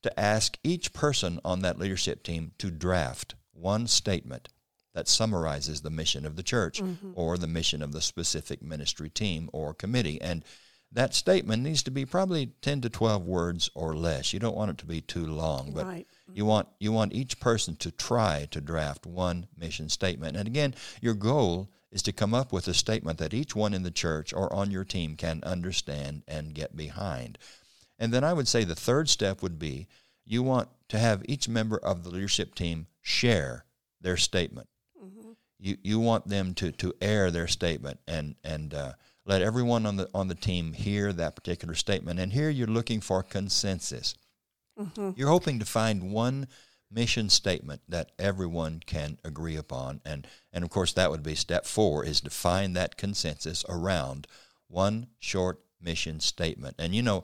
to 0.03 0.19
ask 0.19 0.57
each 0.63 0.93
person 0.93 1.39
on 1.43 1.61
that 1.61 1.79
leadership 1.79 2.23
team 2.23 2.51
to 2.57 2.69
draft 2.69 3.35
one 3.53 3.87
statement 3.87 4.49
that 4.93 5.07
summarizes 5.07 5.81
the 5.81 5.89
mission 5.89 6.25
of 6.25 6.35
the 6.35 6.43
church 6.43 6.81
mm-hmm. 6.81 7.11
or 7.15 7.37
the 7.37 7.47
mission 7.47 7.81
of 7.81 7.91
the 7.91 8.01
specific 8.01 8.61
ministry 8.61 9.09
team 9.09 9.49
or 9.53 9.73
committee. 9.73 10.19
And 10.21 10.43
that 10.91 11.13
statement 11.13 11.61
needs 11.61 11.83
to 11.83 11.91
be 11.91 12.05
probably 12.05 12.47
10 12.61 12.81
to 12.81 12.89
12 12.89 13.25
words 13.25 13.69
or 13.75 13.95
less. 13.95 14.33
You 14.33 14.39
don't 14.39 14.55
want 14.55 14.71
it 14.71 14.77
to 14.79 14.85
be 14.85 15.01
too 15.01 15.25
long, 15.25 15.71
but 15.73 15.85
right. 15.85 16.07
you 16.33 16.45
want 16.45 16.67
you 16.79 16.91
want 16.91 17.13
each 17.13 17.39
person 17.39 17.75
to 17.77 17.91
try 17.91 18.47
to 18.51 18.59
draft 18.59 19.05
one 19.05 19.47
mission 19.55 19.89
statement. 19.89 20.35
And 20.35 20.47
again, 20.47 20.73
your 20.99 21.13
goal 21.13 21.69
is 21.91 22.01
to 22.03 22.13
come 22.13 22.33
up 22.33 22.53
with 22.53 22.67
a 22.67 22.73
statement 22.73 23.17
that 23.17 23.33
each 23.33 23.55
one 23.55 23.73
in 23.73 23.83
the 23.83 23.91
church 23.91 24.33
or 24.33 24.51
on 24.53 24.71
your 24.71 24.83
team 24.83 25.15
can 25.15 25.43
understand 25.43 26.23
and 26.27 26.53
get 26.53 26.75
behind. 26.75 27.37
And 27.97 28.13
then 28.13 28.23
I 28.23 28.33
would 28.33 28.47
say 28.47 28.63
the 28.63 28.75
third 28.75 29.09
step 29.09 29.41
would 29.41 29.59
be 29.59 29.87
you 30.25 30.43
want 30.43 30.69
to 30.89 30.99
have 30.99 31.23
each 31.25 31.49
member 31.49 31.77
of 31.77 32.03
the 32.03 32.11
leadership 32.11 32.53
team 32.53 32.87
share 33.01 33.65
their 33.99 34.17
statement. 34.17 34.67
Mm-hmm. 35.03 35.31
You, 35.59 35.77
you 35.81 35.99
want 35.99 36.27
them 36.27 36.53
to, 36.55 36.71
to 36.73 36.93
air 37.01 37.31
their 37.31 37.47
statement 37.47 37.99
and, 38.07 38.35
and 38.43 38.73
uh, 38.73 38.93
let 39.25 39.41
everyone 39.41 39.85
on 39.85 39.97
the, 39.97 40.09
on 40.13 40.27
the 40.27 40.35
team 40.35 40.73
hear 40.73 41.11
that 41.13 41.35
particular 41.35 41.73
statement. 41.73 42.19
And 42.19 42.31
here 42.31 42.49
you're 42.49 42.67
looking 42.67 43.01
for 43.01 43.23
consensus. 43.23 44.15
Mm-hmm. 44.79 45.11
You're 45.15 45.29
hoping 45.29 45.59
to 45.59 45.65
find 45.65 46.11
one 46.11 46.47
mission 46.91 47.29
statement 47.29 47.81
that 47.87 48.11
everyone 48.17 48.81
can 48.85 49.19
agree 49.23 49.55
upon. 49.55 50.01
And, 50.05 50.27
and 50.51 50.63
of 50.63 50.69
course, 50.69 50.93
that 50.93 51.11
would 51.11 51.23
be 51.23 51.35
step 51.35 51.65
four 51.65 52.03
is 52.03 52.21
to 52.21 52.29
find 52.29 52.75
that 52.75 52.97
consensus 52.97 53.63
around 53.69 54.27
one 54.67 55.07
short 55.19 55.59
mission 55.81 56.19
statement. 56.19 56.75
And 56.79 56.95
you 56.95 57.01
know, 57.01 57.23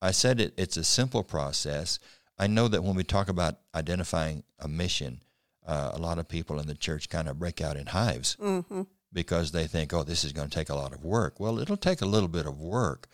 I 0.00 0.10
said 0.10 0.40
it, 0.40 0.54
it's 0.56 0.76
a 0.76 0.84
simple 0.84 1.22
process. 1.22 1.98
I 2.38 2.46
know 2.46 2.68
that 2.68 2.82
when 2.82 2.96
we 2.96 3.04
talk 3.04 3.28
about 3.28 3.58
identifying 3.74 4.42
a 4.58 4.68
mission, 4.68 5.20
uh, 5.66 5.92
a 5.94 5.98
lot 5.98 6.18
of 6.18 6.28
people 6.28 6.58
in 6.58 6.66
the 6.66 6.74
church 6.74 7.08
kind 7.08 7.28
of 7.28 7.38
break 7.38 7.60
out 7.60 7.76
in 7.76 7.86
hives 7.86 8.36
mm-hmm. 8.40 8.82
because 9.12 9.52
they 9.52 9.66
think, 9.66 9.92
oh, 9.92 10.02
this 10.02 10.24
is 10.24 10.32
going 10.32 10.48
to 10.48 10.54
take 10.54 10.70
a 10.70 10.74
lot 10.74 10.92
of 10.92 11.04
work. 11.04 11.38
Well, 11.38 11.60
it'll 11.60 11.76
take 11.76 12.00
a 12.00 12.06
little 12.06 12.28
bit 12.28 12.46
of 12.46 12.60
work. 12.60 13.08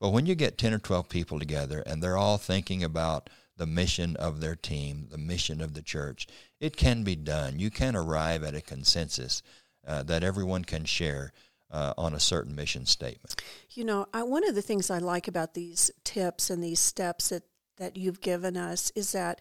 But 0.00 0.10
when 0.10 0.26
you 0.26 0.34
get 0.34 0.58
10 0.58 0.74
or 0.74 0.78
12 0.78 1.08
people 1.08 1.38
together 1.38 1.80
and 1.86 2.02
they're 2.02 2.16
all 2.16 2.38
thinking 2.38 2.82
about 2.82 3.30
the 3.56 3.66
mission 3.66 4.16
of 4.16 4.40
their 4.40 4.56
team, 4.56 5.08
the 5.10 5.18
mission 5.18 5.60
of 5.60 5.74
the 5.74 5.82
church. 5.82 6.26
It 6.60 6.76
can 6.76 7.04
be 7.04 7.16
done. 7.16 7.58
You 7.58 7.70
can 7.70 7.94
arrive 7.94 8.42
at 8.42 8.54
a 8.54 8.60
consensus 8.60 9.42
uh, 9.86 10.02
that 10.04 10.24
everyone 10.24 10.64
can 10.64 10.84
share 10.84 11.32
uh, 11.70 11.94
on 11.96 12.14
a 12.14 12.20
certain 12.20 12.54
mission 12.54 12.86
statement. 12.86 13.42
You 13.70 13.84
know, 13.84 14.06
I, 14.12 14.22
one 14.22 14.46
of 14.46 14.54
the 14.54 14.62
things 14.62 14.90
I 14.90 14.98
like 14.98 15.26
about 15.28 15.54
these 15.54 15.90
tips 16.04 16.50
and 16.50 16.62
these 16.62 16.80
steps 16.80 17.30
that, 17.30 17.44
that 17.78 17.96
you've 17.96 18.20
given 18.20 18.56
us 18.56 18.92
is 18.94 19.12
that 19.12 19.40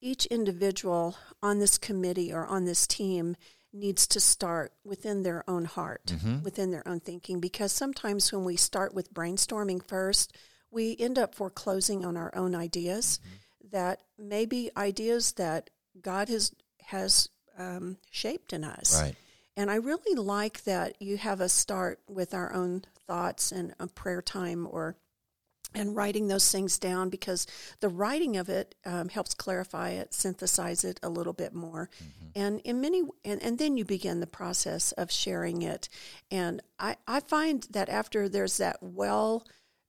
each 0.00 0.26
individual 0.26 1.16
on 1.42 1.58
this 1.58 1.78
committee 1.78 2.32
or 2.32 2.46
on 2.46 2.64
this 2.64 2.86
team 2.86 3.36
needs 3.72 4.06
to 4.06 4.20
start 4.20 4.72
within 4.84 5.22
their 5.22 5.48
own 5.48 5.66
heart, 5.66 6.06
mm-hmm. 6.06 6.42
within 6.42 6.70
their 6.70 6.86
own 6.88 7.00
thinking, 7.00 7.40
because 7.40 7.72
sometimes 7.72 8.32
when 8.32 8.44
we 8.44 8.56
start 8.56 8.94
with 8.94 9.12
brainstorming 9.12 9.86
first, 9.86 10.34
we 10.70 10.96
end 10.98 11.18
up 11.18 11.34
foreclosing 11.34 12.04
on 12.04 12.16
our 12.16 12.34
own 12.34 12.54
ideas. 12.54 13.20
Mm-hmm 13.22 13.36
that 13.76 14.00
may 14.18 14.46
be 14.46 14.70
ideas 14.74 15.32
that 15.32 15.68
God 16.00 16.30
has 16.30 16.54
has 16.84 17.28
um, 17.58 17.98
shaped 18.10 18.54
in 18.54 18.64
us. 18.64 18.98
Right. 19.02 19.14
And 19.54 19.70
I 19.70 19.76
really 19.76 20.18
like 20.18 20.64
that 20.64 20.96
you 21.00 21.18
have 21.18 21.42
us 21.42 21.52
start 21.52 22.00
with 22.08 22.32
our 22.32 22.54
own 22.54 22.84
thoughts 23.06 23.52
and 23.52 23.74
a 23.78 23.86
prayer 23.86 24.22
time 24.22 24.66
or 24.70 24.96
and 25.74 25.94
writing 25.94 26.28
those 26.28 26.50
things 26.50 26.78
down 26.78 27.10
because 27.10 27.46
the 27.80 27.90
writing 27.90 28.38
of 28.38 28.48
it 28.48 28.74
um, 28.86 29.10
helps 29.10 29.34
clarify 29.34 29.90
it, 29.90 30.14
synthesize 30.14 30.82
it 30.82 30.98
a 31.02 31.10
little 31.10 31.34
bit 31.34 31.52
more, 31.52 31.90
mm-hmm. 32.02 32.28
and 32.34 32.60
in 32.60 32.80
many 32.80 33.02
and, 33.26 33.42
and 33.42 33.58
then 33.58 33.76
you 33.76 33.84
begin 33.84 34.20
the 34.20 34.26
process 34.26 34.92
of 34.92 35.10
sharing 35.10 35.60
it. 35.60 35.90
And 36.30 36.62
I, 36.78 36.96
I 37.06 37.20
find 37.20 37.66
that 37.70 37.90
after 37.90 38.26
there's 38.26 38.56
that 38.56 38.78
well, 38.80 39.44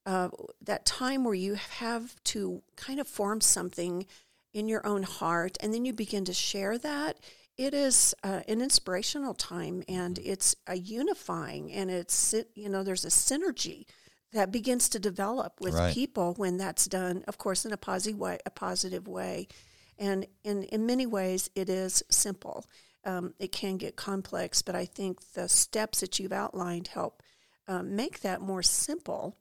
uh, 0.08 0.30
that 0.62 0.88
time 0.88 1.24
where 1.24 1.36
you 1.36 1.54
have 1.54 2.16
to 2.24 2.64
kind 2.76 3.00
of 3.00 3.08
form 3.08 3.42
something 3.42 4.08
in 4.54 4.68
your 4.68 4.88
own 4.88 5.04
heart, 5.04 5.58
and 5.62 5.72
then 5.72 5.86
you 5.86 5.94
begin 5.94 6.26
to 6.26 6.34
share 6.34 6.80
that 6.80 7.20
it 7.58 7.74
is 7.74 8.14
uh, 8.24 8.42
an 8.48 8.62
inspirational 8.62 9.34
time 9.34 9.84
and 9.88 10.16
mm-hmm. 10.16 10.32
it's 10.32 10.56
a 10.68 10.78
unifying 10.78 11.72
and 11.72 11.90
it's 11.90 12.34
you 12.54 12.70
know 12.70 12.84
there's 12.84 13.06
a 13.06 13.10
synergy 13.10 13.86
that 14.34 14.52
begins 14.52 14.90
to 14.90 15.00
develop 15.00 15.54
with 15.60 15.74
right. 15.74 15.94
people 15.94 16.34
when 16.36 16.58
that's 16.58 16.86
done 16.86 17.24
of 17.28 17.38
course 17.38 17.66
in 17.66 17.74
a 17.74 17.78
positive 17.78 18.20
way 18.20 18.38
a 18.46 18.52
positive 18.52 19.08
way 19.08 19.48
and 19.98 20.28
in 20.44 20.64
in 20.64 20.86
many 20.86 21.06
ways 21.06 21.50
it 21.56 21.70
is 21.70 22.04
simple 22.10 22.66
um, 23.06 23.34
it 23.40 23.52
can 23.52 23.78
get 23.78 23.96
complex 23.96 24.62
but 24.62 24.76
i 24.76 24.86
think 24.86 25.34
the 25.34 25.50
steps 25.50 26.02
that 26.02 26.20
you've 26.20 26.34
outlined 26.34 26.88
help 26.88 27.24
um, 27.68 27.96
make 27.96 28.22
that 28.22 28.42
more 28.42 28.64
simple 28.64 29.36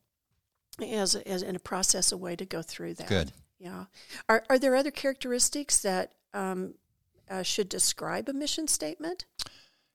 as, 0.82 1.14
as 1.14 1.42
in 1.42 1.56
a 1.56 1.60
process 1.60 2.12
a 2.12 2.16
way 2.16 2.36
to 2.36 2.44
go 2.44 2.62
through 2.62 2.94
that 2.94 3.08
good 3.08 3.32
yeah 3.58 3.84
are, 4.28 4.44
are 4.50 4.58
there 4.58 4.76
other 4.76 4.90
characteristics 4.90 5.78
that 5.78 6.12
um, 6.34 6.74
uh, 7.28 7.42
should 7.42 7.68
describe 7.68 8.28
a 8.28 8.32
mission 8.32 8.68
statement? 8.68 9.24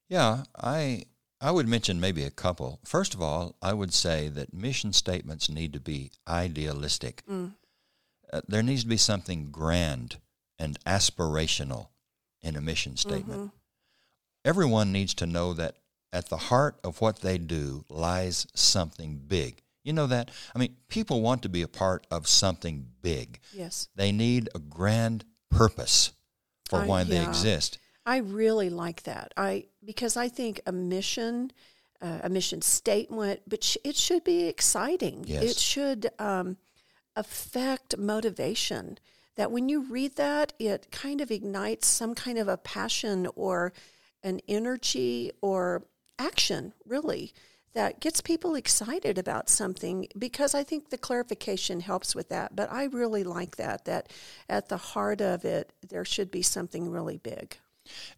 Yeah, 0.10 0.44
I 0.58 1.06
I 1.40 1.52
would 1.52 1.68
mention 1.68 2.00
maybe 2.00 2.24
a 2.24 2.32
couple. 2.32 2.80
First 2.84 3.14
of 3.14 3.22
all, 3.22 3.56
I 3.62 3.74
would 3.74 3.94
say 3.94 4.28
that 4.30 4.54
mission 4.54 4.94
statements 4.94 5.50
need 5.50 5.74
to 5.74 5.80
be 5.80 6.12
idealistic. 6.28 7.24
Mm. 7.30 7.54
Uh, 8.32 8.42
there 8.48 8.64
needs 8.64 8.84
to 8.84 8.90
be 8.90 8.98
something 8.98 9.50
grand 9.52 10.18
and 10.60 10.80
aspirational 10.86 11.88
in 12.42 12.56
a 12.56 12.62
mission 12.62 12.96
statement. 12.96 13.40
Mm-hmm. 13.40 13.56
Everyone 14.46 14.92
needs 14.92 15.14
to 15.16 15.26
know 15.26 15.54
that 15.54 15.78
at 16.14 16.30
the 16.30 16.38
heart 16.38 16.80
of 16.84 17.02
what 17.02 17.20
they 17.20 17.38
do 17.38 17.86
lies 17.90 18.48
something 18.54 19.22
big. 19.28 19.62
You 19.84 19.94
know 19.94 20.08
that? 20.08 20.32
I 20.56 20.60
mean, 20.60 20.76
people 20.88 21.22
want 21.22 21.42
to 21.44 21.50
be 21.50 21.62
a 21.62 21.68
part 21.68 22.06
of 22.12 22.28
something 22.28 22.88
big. 23.02 23.40
Yes. 23.54 23.90
They 23.96 24.12
need 24.12 24.50
a 24.54 24.60
grand 24.60 25.26
purpose 25.50 26.12
for 26.70 26.80
I, 26.80 26.86
why 26.86 27.02
yeah. 27.02 27.06
they 27.06 27.24
exist. 27.24 27.80
I 28.06 28.18
really 28.18 28.70
like 28.70 29.04
that. 29.04 29.34
I 29.38 29.66
because 29.84 30.18
I 30.18 30.28
think 30.28 30.62
a 30.66 30.72
mission, 30.72 31.52
uh, 32.02 32.20
a 32.24 32.30
mission 32.30 32.62
statement, 32.62 33.42
but 33.48 33.64
sh- 33.64 33.78
it 33.84 33.96
should 33.96 34.24
be 34.24 34.48
exciting. 34.48 35.24
Yes. 35.28 35.44
It 35.44 35.58
should 35.58 36.10
um, 36.20 36.58
affect 37.16 37.98
motivation. 37.98 38.98
That 39.38 39.52
when 39.52 39.70
you 39.70 39.84
read 39.84 40.18
that, 40.18 40.54
it 40.60 40.92
kind 40.92 41.22
of 41.22 41.32
ignites 41.32 41.88
some 41.88 42.16
kind 42.16 42.38
of 42.38 42.48
a 42.48 42.58
passion 42.58 43.28
or 43.36 43.72
an 44.24 44.42
energy 44.48 45.32
or 45.42 45.84
action, 46.20 46.74
really 46.86 47.34
that 47.74 48.00
gets 48.00 48.22
people 48.22 48.56
excited 48.56 49.18
about 49.18 49.50
something 49.50 50.08
because 50.18 50.54
I 50.54 50.64
think 50.64 50.90
the 50.90 50.98
clarification 50.98 51.80
helps 51.80 52.16
with 52.16 52.30
that. 52.30 52.56
But 52.56 52.72
I 52.72 52.86
really 52.86 53.24
like 53.24 53.56
that, 53.58 53.86
that 53.86 54.12
at 54.50 54.70
the 54.70 54.78
heart 54.78 55.22
of 55.22 55.46
it, 55.46 55.72
there 55.88 56.06
should 56.06 56.32
be 56.32 56.42
something 56.42 56.90
really 56.90 57.18
big. 57.18 57.58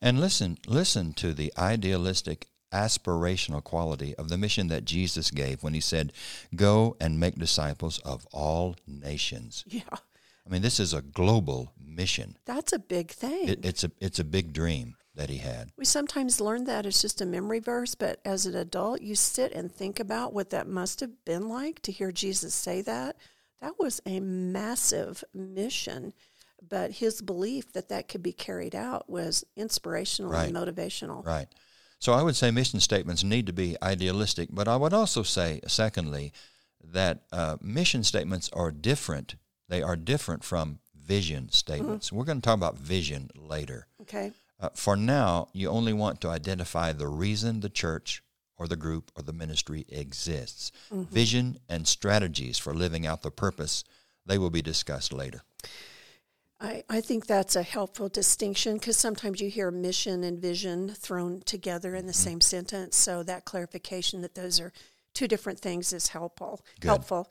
And 0.01 0.19
listen, 0.19 0.57
listen 0.67 1.13
to 1.13 1.33
the 1.33 1.53
idealistic 1.57 2.47
aspirational 2.73 3.63
quality 3.63 4.15
of 4.15 4.29
the 4.29 4.37
mission 4.37 4.67
that 4.67 4.85
Jesus 4.85 5.29
gave 5.29 5.61
when 5.61 5.73
he 5.73 5.79
said, 5.79 6.11
Go 6.55 6.97
and 6.99 7.19
make 7.19 7.35
disciples 7.35 7.99
of 7.99 8.27
all 8.31 8.75
nations. 8.87 9.63
Yeah. 9.73 9.81
I 10.45 10.49
mean, 10.49 10.61
this 10.61 10.77
is 10.77 10.93
a 10.93 11.01
global 11.01 11.71
mission. 11.79 12.37
That's 12.43 12.73
a 12.73 12.79
big 12.79 13.11
thing. 13.11 13.47
It, 13.47 13.65
it's 13.65 13.85
a 13.85 13.91
it's 14.01 14.19
a 14.19 14.25
big 14.25 14.51
dream 14.51 14.97
that 15.15 15.29
he 15.29 15.37
had. 15.37 15.71
We 15.77 15.85
sometimes 15.85 16.41
learn 16.41 16.63
that 16.65 16.85
it's 16.85 17.01
just 17.01 17.21
a 17.21 17.25
memory 17.25 17.59
verse, 17.59 17.95
but 17.95 18.19
as 18.25 18.45
an 18.45 18.55
adult, 18.55 19.01
you 19.01 19.15
sit 19.15 19.51
and 19.51 19.71
think 19.71 19.99
about 19.99 20.33
what 20.33 20.49
that 20.49 20.67
must 20.67 20.99
have 21.01 21.23
been 21.25 21.47
like 21.47 21.81
to 21.83 21.91
hear 21.91 22.11
Jesus 22.11 22.53
say 22.53 22.81
that. 22.81 23.15
That 23.61 23.79
was 23.79 24.01
a 24.05 24.19
massive 24.19 25.23
mission, 25.33 26.13
but 26.67 26.91
his 26.91 27.21
belief 27.21 27.71
that 27.73 27.89
that 27.89 28.07
could 28.07 28.23
be 28.23 28.33
carried 28.33 28.75
out 28.75 29.09
was 29.09 29.45
inspirational 29.55 30.31
right. 30.31 30.47
and 30.47 30.55
motivational. 30.55 31.25
Right. 31.25 31.47
So 31.99 32.11
I 32.11 32.23
would 32.23 32.35
say 32.35 32.51
mission 32.51 32.81
statements 32.81 33.23
need 33.23 33.47
to 33.47 33.53
be 33.53 33.77
idealistic, 33.81 34.49
but 34.51 34.67
I 34.67 34.75
would 34.75 34.93
also 34.93 35.23
say, 35.23 35.61
secondly, 35.67 36.33
that 36.83 37.21
uh, 37.31 37.57
mission 37.61 38.03
statements 38.03 38.49
are 38.51 38.71
different. 38.71 39.35
They 39.69 39.81
are 39.81 39.95
different 39.95 40.43
from 40.43 40.79
vision 40.93 41.49
statements. 41.49 42.07
Mm-hmm. 42.07 42.17
We're 42.17 42.25
going 42.25 42.41
to 42.41 42.45
talk 42.45 42.57
about 42.57 42.77
vision 42.77 43.29
later. 43.35 43.87
Okay. 44.01 44.33
Uh, 44.59 44.69
for 44.75 44.95
now, 44.95 45.49
you 45.53 45.69
only 45.69 45.93
want 45.93 46.21
to 46.21 46.29
identify 46.29 46.93
the 46.93 47.07
reason 47.07 47.59
the 47.59 47.69
church 47.69 48.23
or 48.57 48.67
the 48.67 48.75
group 48.75 49.11
or 49.15 49.23
the 49.23 49.33
ministry 49.33 49.85
exists. 49.89 50.71
Mm-hmm. 50.91 51.13
Vision 51.13 51.59
and 51.67 51.87
strategies 51.87 52.57
for 52.57 52.73
living 52.73 53.05
out 53.05 53.21
the 53.21 53.31
purpose, 53.31 53.83
they 54.25 54.37
will 54.37 54.49
be 54.49 54.61
discussed 54.61 55.11
later. 55.11 55.41
I, 56.61 56.83
I 56.89 57.01
think 57.01 57.27
that's 57.27 57.57
a 57.57 57.63
helpful 57.63 58.07
distinction 58.07 58.75
because 58.75 58.95
sometimes 58.95 59.41
you 59.41 59.49
hear 59.49 59.69
mission 59.69 60.23
and 60.23 60.39
vision 60.39 60.89
thrown 60.89 61.41
together 61.41 61.93
in 61.93 62.05
the 62.05 62.13
mm-hmm. 62.13 62.29
same 62.29 62.41
sentence. 62.41 62.95
So 62.95 63.21
that 63.23 63.43
clarification 63.43 64.21
that 64.21 64.35
those 64.35 64.61
are 64.61 64.71
two 65.13 65.27
different 65.27 65.59
things 65.59 65.91
is 65.91 66.09
helpful. 66.09 66.61
Good. 66.79 66.87
Helpful. 66.87 67.29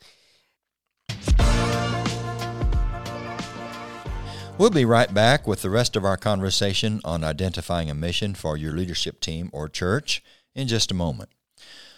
We'll 4.59 4.69
be 4.69 4.85
right 4.85 5.11
back 5.11 5.47
with 5.47 5.63
the 5.63 5.71
rest 5.71 5.95
of 5.95 6.05
our 6.05 6.15
conversation 6.15 7.01
on 7.03 7.23
identifying 7.23 7.89
a 7.89 7.95
mission 7.95 8.35
for 8.35 8.55
your 8.55 8.71
leadership 8.71 9.19
team 9.19 9.49
or 9.51 9.67
church 9.67 10.23
in 10.53 10.67
just 10.67 10.91
a 10.91 10.95
moment. 10.95 11.31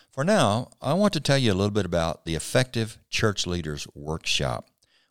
For 0.10 0.24
now, 0.24 0.70
I 0.82 0.94
want 0.94 1.12
to 1.14 1.20
tell 1.20 1.38
you 1.38 1.52
a 1.52 1.54
little 1.54 1.70
bit 1.70 1.86
about 1.86 2.24
the 2.24 2.34
Effective 2.34 2.98
Church 3.10 3.46
Leaders 3.46 3.86
Workshop. 3.94 4.70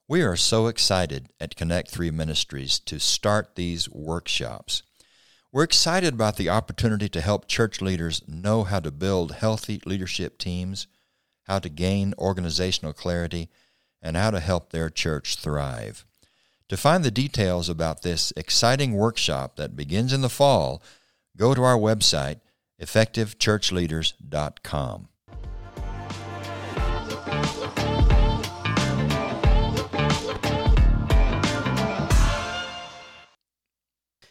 We 0.09 0.23
are 0.23 0.37
so 0.37 0.69
excited 0.69 1.29
at 1.39 1.55
Connect 1.55 1.91
3 1.91 2.11
Ministries 2.11 2.79
to 2.81 2.99
start 2.99 3.55
these 3.55 3.91
workshops. 3.91 4.83
We're 5.53 5.65
excited 5.65 6.15
about 6.15 6.37
the 6.37 6.49
opportunity 6.49 7.11
to 7.11 7.21
help 7.21 7.47
church 7.47 7.83
leaders 7.83 8.23
know 8.27 8.65
how 8.65 8.81
to 8.81 8.91
build 8.91 9.33
healthy 9.33 9.83
leadership 9.85 10.39
teams, 10.39 10.87
how 11.45 11.59
to 11.59 11.69
gain 11.69 12.15
organizational 12.19 12.95
clarity, 12.95 13.51
and 14.01 14.17
how 14.17 14.31
to 14.31 14.41
help 14.41 14.71
their 14.71 14.89
church 14.89 15.37
thrive. 15.37 16.07
To 16.75 16.81
find 16.81 17.05
the 17.05 17.11
details 17.13 17.69
about 17.69 18.03
this 18.03 18.33
exciting 18.37 18.95
workshop 18.95 19.55
that 19.55 19.77
begins 19.77 20.13
in 20.13 20.23
the 20.23 20.29
fall, 20.29 20.83
go 21.37 21.55
to 21.55 21.63
our 21.63 21.77
website, 21.77 22.41
effectivechurchleaders.com. 22.83 25.09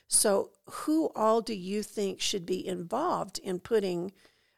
So, 0.10 0.50
who 0.70 1.12
all 1.16 1.40
do 1.40 1.54
you 1.54 1.82
think 1.82 2.20
should 2.20 2.46
be 2.46 2.68
involved 2.68 3.40
in 3.40 3.62
putting 3.62 4.12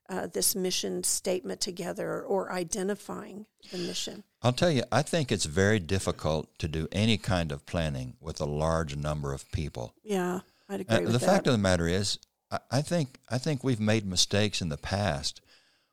uh, 0.09 0.27
this 0.27 0.55
mission 0.55 1.03
statement 1.03 1.61
together 1.61 2.21
or 2.21 2.51
identifying 2.51 3.45
the 3.71 3.77
mission? 3.77 4.23
I'll 4.41 4.53
tell 4.53 4.71
you, 4.71 4.83
I 4.91 5.01
think 5.01 5.31
it's 5.31 5.45
very 5.45 5.79
difficult 5.79 6.47
to 6.59 6.67
do 6.67 6.87
any 6.91 7.17
kind 7.17 7.51
of 7.51 7.65
planning 7.65 8.15
with 8.19 8.39
a 8.39 8.45
large 8.45 8.95
number 8.95 9.33
of 9.33 9.51
people. 9.51 9.93
Yeah, 10.03 10.41
I'd 10.69 10.81
agree 10.81 10.97
uh, 10.97 11.01
with 11.01 11.11
the 11.13 11.17
that. 11.19 11.25
fact 11.25 11.47
of 11.47 11.53
the 11.53 11.59
matter 11.59 11.87
is, 11.87 12.19
I, 12.51 12.59
I 12.71 12.81
think 12.81 13.19
I 13.29 13.37
think 13.37 13.63
we've 13.63 13.79
made 13.79 14.05
mistakes 14.05 14.61
in 14.61 14.69
the 14.69 14.77
past 14.77 15.41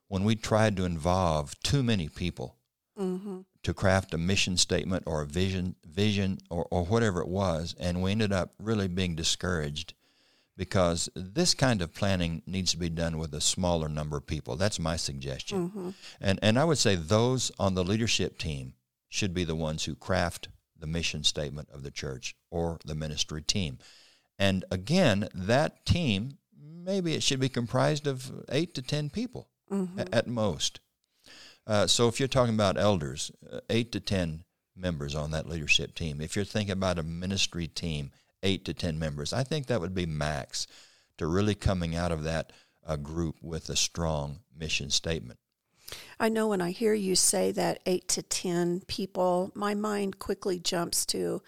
when 0.09 0.25
we 0.25 0.37
tried 0.37 0.77
to 0.77 0.85
involve 0.85 1.59
too 1.61 1.83
many 1.83 2.09
people 2.09 2.57
mm-hmm. 2.99 3.41
to 3.63 3.75
craft 3.75 4.13
a 4.13 4.19
mission 4.19 4.59
statement 4.59 5.05
or 5.07 5.23
a 5.23 5.27
vision, 5.27 5.75
vision 5.87 6.39
or, 6.51 6.67
or 6.71 6.85
whatever 6.85 7.23
it 7.23 7.29
was, 7.29 7.75
and 7.81 8.03
we 8.03 8.11
ended 8.11 8.33
up 8.33 8.53
really 8.59 8.89
being 8.89 9.15
discouraged 9.15 9.95
because 10.57 11.09
this 11.15 11.55
kind 11.55 11.81
of 11.81 11.95
planning 11.95 12.43
needs 12.47 12.73
to 12.73 12.79
be 12.79 12.91
done 12.91 13.19
with 13.19 13.35
a 13.35 13.41
smaller 13.41 13.89
number 13.89 14.17
of 14.17 14.27
people. 14.27 14.57
That's 14.57 14.79
my 14.79 14.97
suggestion. 14.97 15.69
Mm-hmm. 15.69 15.91
And, 16.21 16.39
and 16.43 16.59
I 16.59 16.65
would 16.65 16.79
say 16.79 16.95
those 16.95 17.51
on 17.59 17.75
the 17.75 17.85
leadership 17.85 18.39
team 18.39 18.75
should 19.09 19.35
be 19.35 19.45
the 19.45 19.57
ones 19.57 19.85
who 19.85 19.95
craft 19.95 20.49
the 20.79 20.87
mission 20.87 21.25
statement 21.25 21.69
of 21.73 21.83
the 21.83 21.91
church 21.91 22.35
or 22.51 22.79
the 22.85 22.95
ministry 22.95 23.43
team. 23.43 23.79
And 24.39 24.65
again, 24.71 25.29
that 25.35 25.87
team, 25.87 26.39
maybe 26.61 27.15
it 27.15 27.23
should 27.23 27.41
be 27.41 27.49
comprised 27.49 28.07
of 28.07 28.45
eight 28.49 28.75
to 28.75 28.83
10 28.83 29.11
people 29.11 29.49
mm-hmm. 29.71 30.01
at 30.13 30.27
most. 30.27 30.81
Uh, 31.67 31.87
so 31.87 32.09
if 32.09 32.19
you're 32.19 32.29
talking 32.29 32.55
about 32.55 32.77
elders, 32.77 33.31
uh, 33.51 33.61
eight 33.71 33.93
to 33.93 34.01
10 34.01 34.45
members 34.77 35.15
on 35.15 35.31
that 35.31 35.49
leadership 35.49 35.95
team. 35.95 36.21
If 36.21 36.37
you're 36.37 36.45
thinking 36.45 36.73
about 36.73 36.99
a 36.99 37.03
ministry 37.03 37.67
team, 37.67 38.11
eight 38.43 38.65
to 38.65 38.75
10 38.75 38.99
members, 38.99 39.33
I 39.33 39.45
think 39.45 39.67
that 39.67 39.81
would 39.81 39.95
be 39.95 40.07
max 40.07 40.67
to 41.19 41.27
really 41.27 41.55
coming 41.55 41.95
out 41.95 42.13
of 42.13 42.25
that 42.25 42.53
uh, 42.87 42.97
group 42.97 43.37
with 43.43 43.69
a 43.69 43.77
strong 43.77 44.41
mission 44.57 44.91
statement. 44.91 45.39
I 46.19 46.29
know 46.29 46.49
when 46.49 46.61
I 46.61 46.71
hear 46.71 46.95
you 46.95 47.17
say 47.17 47.53
that 47.53 47.81
eight 47.87 48.09
to 48.09 48.23
10 48.23 48.83
people, 48.87 49.51
my 49.55 49.75
mind 49.75 50.19
quickly 50.19 50.59
jumps 50.59 51.05
to, 51.07 51.43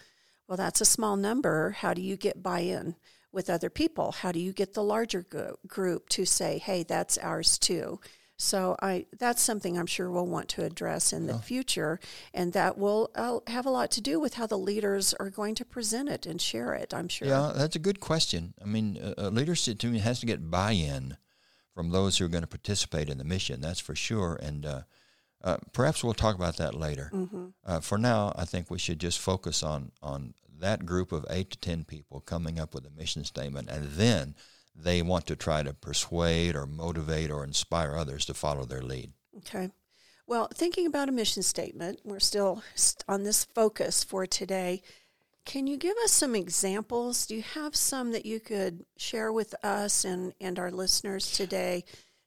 well, 0.47 0.57
that's 0.57 0.81
a 0.81 0.85
small 0.85 1.15
number. 1.15 1.71
How 1.71 1.93
do 1.93 2.01
you 2.01 2.15
get 2.15 2.43
buy 2.43 2.59
in 2.59 2.95
with 3.31 3.49
other 3.49 3.69
people? 3.69 4.11
How 4.11 4.31
do 4.31 4.39
you 4.39 4.53
get 4.53 4.73
the 4.73 4.83
larger 4.83 5.25
group 5.67 6.09
to 6.09 6.25
say, 6.25 6.57
hey, 6.57 6.83
that's 6.83 7.17
ours 7.17 7.57
too? 7.57 7.99
So 8.37 8.75
I 8.81 9.05
that's 9.17 9.41
something 9.41 9.77
I'm 9.77 9.85
sure 9.85 10.11
we'll 10.11 10.25
want 10.27 10.49
to 10.49 10.63
address 10.63 11.13
in 11.13 11.27
the 11.27 11.39
future, 11.39 11.99
and 12.33 12.51
that 12.53 12.77
will 12.77 13.09
uh, 13.15 13.39
have 13.47 13.65
a 13.65 13.69
lot 13.69 13.91
to 13.91 14.01
do 14.01 14.19
with 14.19 14.33
how 14.33 14.45
the 14.45 14.57
leaders 14.57 15.13
are 15.13 15.29
going 15.29 15.55
to 15.55 15.65
present 15.65 16.09
it 16.09 16.25
and 16.25 16.41
share 16.41 16.73
it. 16.73 16.93
I'm 16.93 17.07
sure. 17.07 17.27
Yeah, 17.27 17.53
that's 17.55 17.75
a 17.75 17.79
good 17.79 17.99
question. 17.99 18.53
I 18.61 18.65
mean, 18.65 18.99
a 19.17 19.29
leadership 19.29 19.79
team 19.79 19.93
has 19.93 20.19
to 20.19 20.25
get 20.25 20.51
buy-in 20.51 21.17
from 21.73 21.91
those 21.91 22.17
who 22.17 22.25
are 22.25 22.29
going 22.29 22.43
to 22.43 22.47
participate 22.47 23.09
in 23.09 23.17
the 23.17 23.23
mission. 23.23 23.61
That's 23.61 23.79
for 23.79 23.95
sure. 23.95 24.39
And 24.41 24.65
uh, 24.65 24.81
uh, 25.43 25.57
perhaps 25.73 26.03
we'll 26.03 26.13
talk 26.13 26.35
about 26.35 26.57
that 26.57 26.73
later. 26.73 27.11
Mm-hmm. 27.13 27.47
Uh, 27.65 27.79
for 27.79 27.97
now, 27.97 28.33
I 28.35 28.45
think 28.45 28.69
we 28.69 28.79
should 28.79 28.99
just 28.99 29.19
focus 29.19 29.63
on 29.63 29.91
on 30.01 30.33
that 30.59 30.85
group 30.85 31.11
of 31.11 31.25
eight 31.29 31.51
to 31.51 31.57
ten 31.57 31.83
people 31.83 32.21
coming 32.21 32.59
up 32.59 32.73
with 32.73 32.85
a 32.85 32.89
mission 32.89 33.23
statement, 33.23 33.69
and 33.69 33.91
then 33.91 34.35
they 34.75 35.01
want 35.01 35.25
to 35.27 35.35
try 35.35 35.63
to 35.63 35.73
persuade 35.73 36.55
or 36.55 36.65
motivate 36.65 37.31
or 37.31 37.43
inspire 37.43 37.95
others 37.95 38.25
to 38.25 38.33
follow 38.33 38.65
their 38.65 38.81
lead. 38.81 39.13
Okay. 39.37 39.71
Well, 40.27 40.49
thinking 40.53 40.87
about 40.87 41.09
a 41.09 41.11
mission 41.11 41.43
statement, 41.43 41.99
we're 42.03 42.19
still 42.19 42.63
on 43.07 43.23
this 43.23 43.45
focus 43.45 44.03
for 44.03 44.25
today. 44.25 44.81
Can 45.45 45.67
you 45.67 45.77
give 45.77 45.95
us 46.03 46.11
some 46.11 46.35
examples? 46.35 47.27
Do 47.27 47.35
you 47.35 47.43
have 47.43 47.75
some 47.75 48.11
that 48.11 48.25
you 48.25 48.39
could 48.39 48.85
share 48.97 49.31
with 49.31 49.53
us 49.63 50.03
and, 50.03 50.33
and 50.41 50.57
our 50.57 50.71
listeners 50.71 51.31
today 51.31 51.83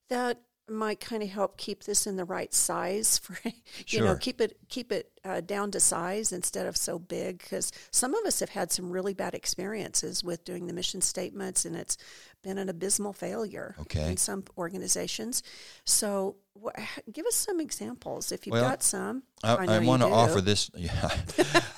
that 0.09 0.41
might 0.71 1.01
kind 1.01 1.23
of 1.23 1.29
help 1.29 1.57
keep 1.57 1.85
this 1.85 2.07
in 2.07 2.17
the 2.17 2.25
right 2.25 2.53
size 2.53 3.19
for 3.19 3.37
you 3.45 3.53
sure. 3.87 4.05
know 4.05 4.17
keep 4.17 4.41
it 4.41 4.57
keep 4.69 4.93
it 4.93 5.11
uh, 5.25 5.41
down 5.41 5.71
to 5.71 5.81
size 5.81 6.33
instead 6.33 6.67
of 6.67 6.77
so 6.77 6.99
big 6.99 7.39
because 7.39 7.73
some 7.91 8.15
of 8.15 8.25
us 8.25 8.41
have 8.41 8.49
had 8.51 8.73
some 8.73 8.91
really 8.91 9.15
bad 9.15 9.35
experiences 9.35 10.25
with 10.25 10.45
doing 10.45 10.67
the 10.67 10.73
mission 10.73 11.01
statements 11.01 11.65
and 11.65 11.77
it's 11.77 11.97
been 12.43 12.59
an 12.59 12.69
abysmal 12.69 13.13
failure 13.13 13.75
okay. 13.81 14.11
in 14.11 14.17
some 14.17 14.45
organizations 14.57 15.43
so 15.85 16.37
wh- 16.63 16.71
give 17.13 17.27
us 17.27 17.35
some 17.35 17.61
examples 17.61 18.33
if 18.33 18.47
you've 18.47 18.53
well, 18.53 18.71
got 18.71 18.83
some 18.83 19.23
i, 19.43 19.55
I, 19.55 19.77
I 19.77 19.79
want 19.81 20.03
to 20.03 20.09
offer 20.09 20.41
this 20.41 20.71
yeah 20.77 21.11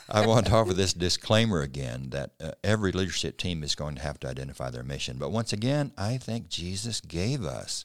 i 0.09 0.27
want 0.27 0.47
to 0.47 0.53
offer 0.53 0.75
this 0.75 0.93
disclaimer 0.93 1.63
again 1.63 2.11
that 2.11 2.33
uh, 2.41 2.53
every 2.63 2.93
leadership 2.93 3.39
team 3.39 3.63
is 3.63 3.75
going 3.75 3.97
to 3.97 4.03
have 4.03 4.21
to 4.21 4.29
identify 4.29 4.71
their 4.71 4.85
mission 4.85 5.17
but 5.19 5.33
once 5.33 5.53
again 5.53 5.93
i 5.97 6.19
think 6.19 6.49
jesus 6.49 7.01
gave 7.01 7.45
us 7.45 7.85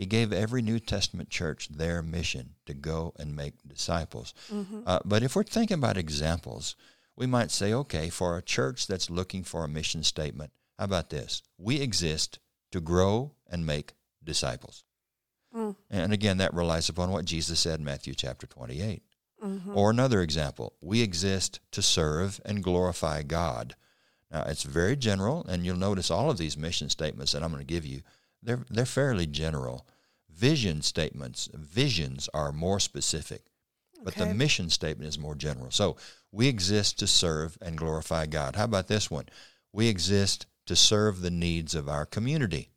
he 0.00 0.06
gave 0.06 0.32
every 0.32 0.62
New 0.62 0.80
Testament 0.80 1.28
church 1.28 1.68
their 1.68 2.00
mission 2.00 2.54
to 2.64 2.72
go 2.72 3.12
and 3.18 3.36
make 3.36 3.52
disciples. 3.68 4.32
Mm-hmm. 4.50 4.80
Uh, 4.86 5.00
but 5.04 5.22
if 5.22 5.36
we're 5.36 5.42
thinking 5.42 5.74
about 5.74 5.98
examples, 5.98 6.74
we 7.16 7.26
might 7.26 7.50
say, 7.50 7.74
okay, 7.74 8.08
for 8.08 8.38
a 8.38 8.42
church 8.42 8.86
that's 8.86 9.10
looking 9.10 9.44
for 9.44 9.62
a 9.62 9.68
mission 9.68 10.02
statement, 10.02 10.52
how 10.78 10.86
about 10.86 11.10
this? 11.10 11.42
We 11.58 11.82
exist 11.82 12.38
to 12.72 12.80
grow 12.80 13.32
and 13.46 13.66
make 13.66 13.92
disciples. 14.24 14.84
Mm. 15.54 15.76
And 15.90 16.14
again, 16.14 16.38
that 16.38 16.54
relies 16.54 16.88
upon 16.88 17.10
what 17.10 17.26
Jesus 17.26 17.60
said 17.60 17.78
in 17.78 17.84
Matthew 17.84 18.14
chapter 18.14 18.46
28. 18.46 19.02
Mm-hmm. 19.44 19.76
Or 19.76 19.90
another 19.90 20.22
example, 20.22 20.72
we 20.80 21.02
exist 21.02 21.60
to 21.72 21.82
serve 21.82 22.40
and 22.46 22.64
glorify 22.64 23.22
God. 23.22 23.74
Now, 24.30 24.44
it's 24.46 24.62
very 24.62 24.96
general, 24.96 25.44
and 25.46 25.66
you'll 25.66 25.76
notice 25.76 26.10
all 26.10 26.30
of 26.30 26.38
these 26.38 26.56
mission 26.56 26.88
statements 26.88 27.32
that 27.32 27.42
I'm 27.42 27.52
going 27.52 27.60
to 27.60 27.66
give 27.66 27.84
you 27.84 28.00
they're, 28.42 28.64
they're 28.70 28.86
fairly 28.86 29.26
general. 29.26 29.86
Vision 30.40 30.80
statements, 30.80 31.50
visions 31.52 32.26
are 32.32 32.50
more 32.50 32.80
specific, 32.80 33.42
but 34.02 34.16
okay. 34.16 34.26
the 34.26 34.34
mission 34.34 34.70
statement 34.70 35.06
is 35.06 35.18
more 35.18 35.34
general. 35.34 35.70
So 35.70 35.98
we 36.32 36.48
exist 36.48 36.98
to 37.00 37.06
serve 37.06 37.58
and 37.60 37.76
glorify 37.76 38.24
God. 38.24 38.56
How 38.56 38.64
about 38.64 38.88
this 38.88 39.10
one? 39.10 39.26
We 39.70 39.88
exist 39.88 40.46
to 40.64 40.74
serve 40.74 41.20
the 41.20 41.30
needs 41.30 41.74
of 41.74 41.90
our 41.90 42.06
community. 42.06 42.70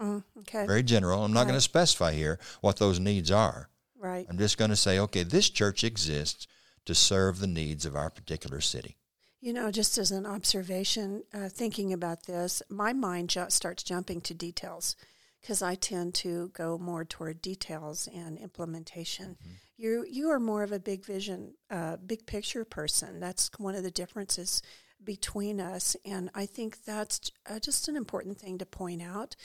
Mm, 0.00 0.22
okay. 0.38 0.64
Very 0.64 0.84
general. 0.84 1.24
I'm 1.24 1.32
not 1.32 1.40
right. 1.40 1.48
going 1.48 1.56
to 1.56 1.60
specify 1.60 2.12
here 2.12 2.38
what 2.60 2.76
those 2.76 3.00
needs 3.00 3.32
are. 3.32 3.68
Right. 3.98 4.24
I'm 4.30 4.38
just 4.38 4.56
going 4.56 4.70
to 4.70 4.76
say, 4.76 5.00
okay, 5.00 5.24
this 5.24 5.50
church 5.50 5.82
exists 5.82 6.46
to 6.84 6.94
serve 6.94 7.40
the 7.40 7.48
needs 7.48 7.84
of 7.84 7.96
our 7.96 8.10
particular 8.10 8.60
city. 8.60 8.96
You 9.40 9.52
know, 9.52 9.72
just 9.72 9.98
as 9.98 10.12
an 10.12 10.24
observation, 10.24 11.24
uh, 11.34 11.48
thinking 11.48 11.92
about 11.92 12.26
this, 12.26 12.62
my 12.68 12.92
mind 12.92 13.30
ju- 13.30 13.46
starts 13.48 13.82
jumping 13.82 14.20
to 14.20 14.34
details 14.34 14.94
because 15.40 15.62
I 15.62 15.74
tend 15.74 16.14
to 16.14 16.50
go 16.52 16.78
more 16.78 17.04
toward 17.04 17.40
details 17.40 18.08
and 18.12 18.38
implementation. 18.38 19.36
Mm-hmm. 19.40 19.52
You 19.76 20.06
you 20.08 20.30
are 20.30 20.40
more 20.40 20.62
of 20.62 20.72
a 20.72 20.80
big 20.80 21.04
vision, 21.04 21.54
uh, 21.70 21.96
big 21.96 22.26
picture 22.26 22.64
person. 22.64 23.20
That's 23.20 23.50
one 23.58 23.74
of 23.74 23.82
the 23.82 23.90
differences 23.90 24.62
between 25.02 25.60
us, 25.60 25.96
and 26.04 26.30
I 26.34 26.46
think 26.46 26.84
that's 26.84 27.30
uh, 27.48 27.60
just 27.60 27.88
an 27.88 27.96
important 27.96 28.38
thing 28.38 28.58
to 28.58 28.66
point 28.66 29.02
out. 29.02 29.36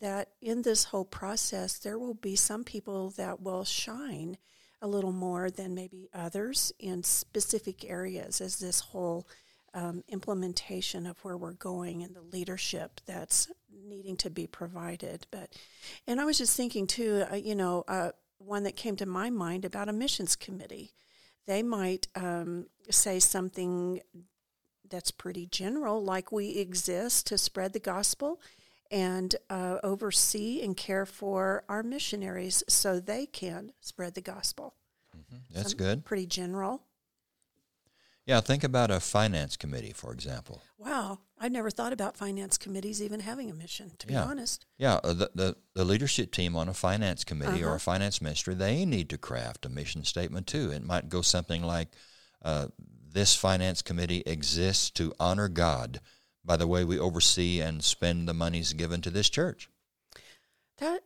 That 0.00 0.28
in 0.40 0.62
this 0.62 0.84
whole 0.84 1.04
process, 1.04 1.78
there 1.78 1.98
will 1.98 2.14
be 2.14 2.36
some 2.36 2.62
people 2.62 3.10
that 3.10 3.40
will 3.40 3.64
shine 3.64 4.38
a 4.80 4.86
little 4.86 5.12
more 5.12 5.50
than 5.50 5.74
maybe 5.74 6.08
others 6.14 6.72
in 6.78 7.02
specific 7.02 7.84
areas 7.84 8.40
as 8.40 8.58
this 8.58 8.80
whole 8.80 9.26
um, 9.74 10.02
implementation 10.08 11.06
of 11.06 11.18
where 11.24 11.36
we're 11.36 11.52
going 11.52 12.02
and 12.02 12.14
the 12.14 12.22
leadership 12.22 13.00
that's 13.06 13.50
needing 13.72 14.16
to 14.18 14.30
be 14.30 14.46
provided. 14.46 15.26
But, 15.30 15.54
and 16.06 16.20
I 16.20 16.24
was 16.24 16.38
just 16.38 16.56
thinking 16.56 16.86
too, 16.86 17.24
uh, 17.30 17.36
you 17.36 17.54
know, 17.54 17.84
uh, 17.88 18.10
one 18.38 18.62
that 18.64 18.76
came 18.76 18.96
to 18.96 19.06
my 19.06 19.30
mind 19.30 19.64
about 19.64 19.88
a 19.88 19.92
missions 19.92 20.36
committee. 20.36 20.92
They 21.46 21.62
might 21.62 22.08
um, 22.14 22.66
say 22.90 23.18
something 23.18 24.00
that's 24.88 25.10
pretty 25.10 25.46
general, 25.46 26.02
like 26.02 26.32
we 26.32 26.56
exist 26.56 27.26
to 27.28 27.38
spread 27.38 27.72
the 27.72 27.80
gospel 27.80 28.40
and 28.90 29.36
uh, 29.48 29.78
oversee 29.84 30.62
and 30.62 30.76
care 30.76 31.06
for 31.06 31.62
our 31.68 31.82
missionaries 31.82 32.64
so 32.68 32.98
they 32.98 33.26
can 33.26 33.72
spread 33.80 34.14
the 34.14 34.20
gospel. 34.20 34.74
Mm-hmm. 35.16 35.54
That's 35.54 35.70
Some 35.70 35.78
good. 35.78 36.04
Pretty 36.04 36.26
general. 36.26 36.82
Yeah, 38.26 38.40
think 38.40 38.62
about 38.62 38.90
a 38.90 39.00
finance 39.00 39.56
committee, 39.56 39.92
for 39.92 40.12
example. 40.12 40.62
Wow, 40.78 41.20
I've 41.38 41.52
never 41.52 41.70
thought 41.70 41.92
about 41.92 42.16
finance 42.16 42.58
committees 42.58 43.02
even 43.02 43.20
having 43.20 43.50
a 43.50 43.54
mission. 43.54 43.92
To 43.98 44.06
be 44.06 44.12
yeah. 44.12 44.24
honest. 44.24 44.66
Yeah, 44.78 45.00
uh, 45.02 45.14
the, 45.14 45.30
the, 45.34 45.56
the 45.74 45.84
leadership 45.84 46.30
team 46.30 46.54
on 46.54 46.68
a 46.68 46.74
finance 46.74 47.24
committee 47.24 47.62
uh-huh. 47.62 47.72
or 47.72 47.76
a 47.76 47.80
finance 47.80 48.20
ministry, 48.20 48.54
they 48.54 48.84
need 48.84 49.08
to 49.10 49.18
craft 49.18 49.66
a 49.66 49.68
mission 49.68 50.04
statement 50.04 50.46
too. 50.46 50.70
It 50.70 50.84
might 50.84 51.08
go 51.08 51.22
something 51.22 51.62
like, 51.62 51.88
uh, 52.42 52.68
"This 53.12 53.34
finance 53.34 53.82
committee 53.82 54.22
exists 54.26 54.90
to 54.90 55.14
honor 55.18 55.48
God 55.48 56.00
by 56.44 56.56
the 56.56 56.66
way 56.66 56.84
we 56.84 56.98
oversee 56.98 57.60
and 57.60 57.82
spend 57.82 58.28
the 58.28 58.34
monies 58.34 58.74
given 58.74 59.00
to 59.00 59.10
this 59.10 59.30
church." 59.30 59.70
That 60.78 61.02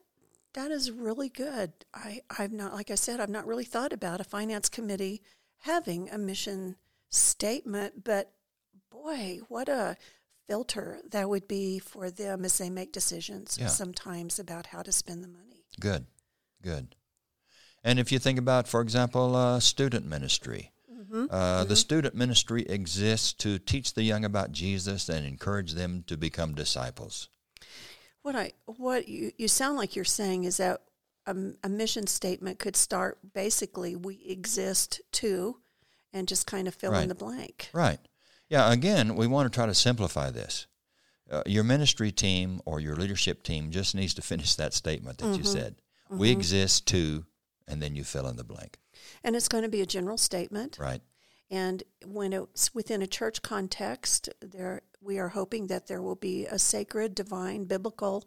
that 0.54 0.70
is 0.70 0.90
really 0.90 1.28
good. 1.28 1.72
I 1.94 2.22
I've 2.38 2.52
not, 2.52 2.74
like 2.74 2.90
I 2.90 2.96
said, 2.96 3.20
I've 3.20 3.30
not 3.30 3.46
really 3.46 3.64
thought 3.64 3.92
about 3.92 4.20
a 4.20 4.24
finance 4.24 4.68
committee 4.68 5.22
having 5.60 6.10
a 6.10 6.18
mission 6.18 6.76
statement, 7.14 8.04
but 8.04 8.32
boy, 8.90 9.40
what 9.48 9.68
a 9.68 9.96
filter 10.46 11.00
that 11.10 11.28
would 11.28 11.48
be 11.48 11.78
for 11.78 12.10
them 12.10 12.44
as 12.44 12.58
they 12.58 12.70
make 12.70 12.92
decisions 12.92 13.56
yeah. 13.58 13.66
sometimes 13.66 14.38
about 14.38 14.66
how 14.66 14.82
to 14.82 14.92
spend 14.92 15.22
the 15.24 15.28
money. 15.28 15.64
Good, 15.80 16.06
good. 16.62 16.94
And 17.82 17.98
if 17.98 18.10
you 18.10 18.18
think 18.18 18.38
about, 18.38 18.66
for 18.66 18.80
example, 18.80 19.36
uh, 19.36 19.60
student 19.60 20.06
ministry, 20.06 20.72
mm-hmm. 20.90 21.26
Uh, 21.30 21.60
mm-hmm. 21.60 21.68
the 21.68 21.76
student 21.76 22.14
ministry 22.14 22.62
exists 22.62 23.32
to 23.34 23.58
teach 23.58 23.94
the 23.94 24.02
young 24.02 24.24
about 24.24 24.52
Jesus 24.52 25.08
and 25.08 25.26
encourage 25.26 25.72
them 25.72 26.04
to 26.06 26.16
become 26.16 26.54
disciples. 26.54 27.28
What 28.22 28.34
I 28.34 28.52
what 28.64 29.06
you, 29.06 29.32
you 29.36 29.48
sound 29.48 29.76
like 29.76 29.94
you're 29.94 30.04
saying 30.06 30.44
is 30.44 30.56
that 30.56 30.80
a, 31.26 31.36
a 31.62 31.68
mission 31.68 32.06
statement 32.06 32.58
could 32.58 32.74
start 32.74 33.18
basically 33.34 33.96
we 33.96 34.24
exist 34.26 35.02
to 35.12 35.58
and 36.14 36.28
just 36.28 36.46
kind 36.46 36.66
of 36.66 36.74
fill 36.74 36.92
right. 36.92 37.02
in 37.02 37.08
the 37.08 37.14
blank. 37.14 37.68
Right. 37.74 37.98
Yeah, 38.48 38.72
again, 38.72 39.16
we 39.16 39.26
want 39.26 39.52
to 39.52 39.54
try 39.54 39.66
to 39.66 39.74
simplify 39.74 40.30
this. 40.30 40.66
Uh, 41.30 41.42
your 41.44 41.64
ministry 41.64 42.12
team 42.12 42.60
or 42.64 42.80
your 42.80 42.94
leadership 42.94 43.42
team 43.42 43.70
just 43.70 43.94
needs 43.94 44.14
to 44.14 44.22
finish 44.32 44.54
that 44.54 44.72
statement 44.72 45.18
that 45.18 45.26
mm-hmm. 45.26 45.38
you 45.38 45.44
said. 45.44 45.74
Mm-hmm. 46.06 46.18
We 46.18 46.30
exist 46.30 46.86
to, 46.88 47.24
and 47.66 47.82
then 47.82 47.96
you 47.96 48.04
fill 48.04 48.28
in 48.28 48.36
the 48.36 48.44
blank. 48.44 48.78
And 49.22 49.34
it's 49.34 49.48
going 49.48 49.64
to 49.64 49.70
be 49.70 49.82
a 49.82 49.86
general 49.86 50.16
statement. 50.16 50.78
Right. 50.78 51.02
And 51.50 51.82
when 52.06 52.32
it's 52.32 52.74
within 52.74 53.02
a 53.02 53.06
church 53.06 53.42
context, 53.42 54.28
there 54.40 54.82
we 55.00 55.18
are 55.18 55.28
hoping 55.28 55.66
that 55.66 55.86
there 55.86 56.00
will 56.00 56.14
be 56.14 56.46
a 56.46 56.58
sacred, 56.58 57.14
divine, 57.14 57.64
biblical 57.64 58.24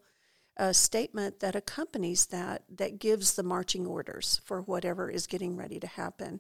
uh, 0.58 0.74
statement 0.74 1.40
that 1.40 1.56
accompanies 1.56 2.28
that, 2.28 2.64
that 2.70 3.00
gives 3.00 3.36
the 3.36 3.44
marching 3.44 3.86
orders 3.86 4.42
for 4.44 4.62
whatever 4.62 5.10
is 5.10 5.28
getting 5.28 5.56
ready 5.56 5.80
to 5.80 5.88
happen. 5.88 6.40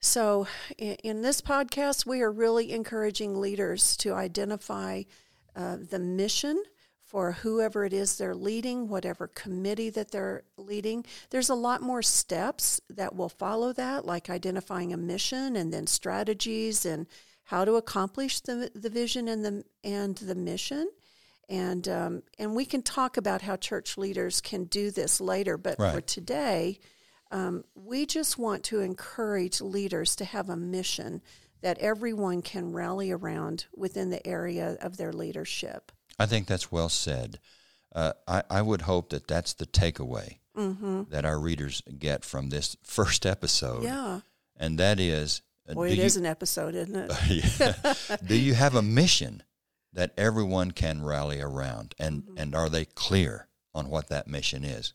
So, 0.00 0.46
in, 0.78 0.94
in, 1.04 1.22
this 1.22 1.42
podcast, 1.42 2.06
we 2.06 2.22
are 2.22 2.32
really 2.32 2.72
encouraging 2.72 3.38
leaders 3.38 3.98
to 3.98 4.14
identify 4.14 5.02
uh, 5.54 5.76
the 5.78 5.98
mission 5.98 6.62
for 7.04 7.32
whoever 7.32 7.84
it 7.84 7.92
is 7.92 8.16
they're 8.16 8.34
leading, 8.34 8.88
whatever 8.88 9.26
committee 9.26 9.90
that 9.90 10.10
they're 10.10 10.44
leading. 10.56 11.04
There's 11.28 11.50
a 11.50 11.54
lot 11.54 11.82
more 11.82 12.02
steps 12.02 12.80
that 12.88 13.14
will 13.14 13.28
follow 13.28 13.72
that, 13.74 14.06
like 14.06 14.30
identifying 14.30 14.92
a 14.92 14.96
mission 14.96 15.56
and 15.56 15.72
then 15.72 15.86
strategies 15.86 16.86
and 16.86 17.06
how 17.44 17.64
to 17.64 17.74
accomplish 17.74 18.40
the, 18.40 18.70
the 18.74 18.90
vision 18.90 19.26
and 19.26 19.44
the 19.44 19.64
and 19.84 20.16
the 20.16 20.36
mission. 20.36 20.88
And 21.48 21.88
um, 21.88 22.22
and 22.38 22.54
we 22.54 22.64
can 22.64 22.82
talk 22.82 23.16
about 23.16 23.42
how 23.42 23.56
church 23.56 23.98
leaders 23.98 24.40
can 24.40 24.64
do 24.64 24.90
this 24.90 25.20
later, 25.20 25.58
but 25.58 25.78
right. 25.78 25.92
for 25.92 26.00
today, 26.00 26.78
um, 27.30 27.64
we 27.74 28.06
just 28.06 28.38
want 28.38 28.64
to 28.64 28.80
encourage 28.80 29.60
leaders 29.60 30.16
to 30.16 30.24
have 30.24 30.48
a 30.48 30.56
mission 30.56 31.22
that 31.62 31.78
everyone 31.78 32.42
can 32.42 32.72
rally 32.72 33.10
around 33.10 33.66
within 33.74 34.10
the 34.10 34.26
area 34.26 34.76
of 34.80 34.96
their 34.96 35.12
leadership. 35.12 35.92
I 36.18 36.26
think 36.26 36.46
that's 36.46 36.72
well 36.72 36.88
said. 36.88 37.38
Uh, 37.94 38.12
I, 38.26 38.42
I, 38.48 38.62
would 38.62 38.82
hope 38.82 39.10
that 39.10 39.26
that's 39.26 39.52
the 39.52 39.66
takeaway 39.66 40.38
mm-hmm. 40.56 41.04
that 41.10 41.24
our 41.24 41.40
readers 41.40 41.82
get 41.98 42.24
from 42.24 42.50
this 42.50 42.76
first 42.84 43.26
episode. 43.26 43.82
Yeah. 43.82 44.20
And 44.56 44.78
that 44.78 45.00
is. 45.00 45.42
Uh, 45.68 45.74
Boy, 45.74 45.90
it 45.90 45.98
you, 45.98 46.04
is 46.04 46.16
an 46.16 46.26
episode, 46.26 46.74
isn't 46.76 47.10
it? 47.10 48.18
do 48.26 48.36
you 48.36 48.54
have 48.54 48.76
a 48.76 48.82
mission 48.82 49.42
that 49.92 50.12
everyone 50.16 50.70
can 50.70 51.02
rally 51.02 51.40
around? 51.40 51.94
And, 51.98 52.22
mm-hmm. 52.22 52.38
and 52.38 52.54
are 52.54 52.68
they 52.68 52.84
clear 52.84 53.48
on 53.74 53.88
what 53.88 54.08
that 54.08 54.28
mission 54.28 54.64
is? 54.64 54.94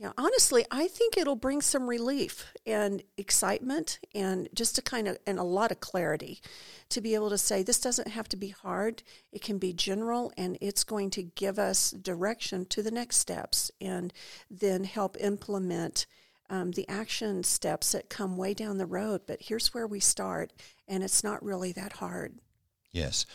Yeah, 0.00 0.12
honestly, 0.16 0.64
I 0.70 0.88
think 0.88 1.18
it'll 1.18 1.36
bring 1.36 1.60
some 1.60 1.86
relief 1.86 2.54
and 2.64 3.02
excitement 3.18 3.98
and 4.14 4.48
just 4.54 4.78
a 4.78 4.82
kind 4.82 5.06
of 5.06 5.18
and 5.26 5.38
a 5.38 5.42
lot 5.42 5.70
of 5.70 5.80
clarity 5.80 6.40
to 6.88 7.02
be 7.02 7.14
able 7.14 7.28
to 7.28 7.36
say 7.36 7.62
this 7.62 7.82
doesn't 7.82 8.08
have 8.08 8.26
to 8.30 8.36
be 8.38 8.48
hard. 8.48 9.02
It 9.30 9.42
can 9.42 9.58
be 9.58 9.74
general 9.74 10.32
and 10.38 10.56
it's 10.62 10.84
going 10.84 11.10
to 11.10 11.22
give 11.22 11.58
us 11.58 11.90
direction 11.90 12.64
to 12.70 12.82
the 12.82 12.90
next 12.90 13.18
steps 13.18 13.70
and 13.78 14.10
then 14.50 14.84
help 14.84 15.18
implement 15.20 16.06
um, 16.48 16.70
the 16.70 16.88
action 16.88 17.42
steps 17.44 17.92
that 17.92 18.08
come 18.08 18.38
way 18.38 18.54
down 18.54 18.78
the 18.78 18.86
road. 18.86 19.20
But 19.26 19.42
here's 19.42 19.74
where 19.74 19.86
we 19.86 20.00
start, 20.00 20.54
and 20.88 21.04
it's 21.04 21.22
not 21.22 21.44
really 21.44 21.72
that 21.72 21.92
hard. 21.92 22.38
Yes. 22.90 23.26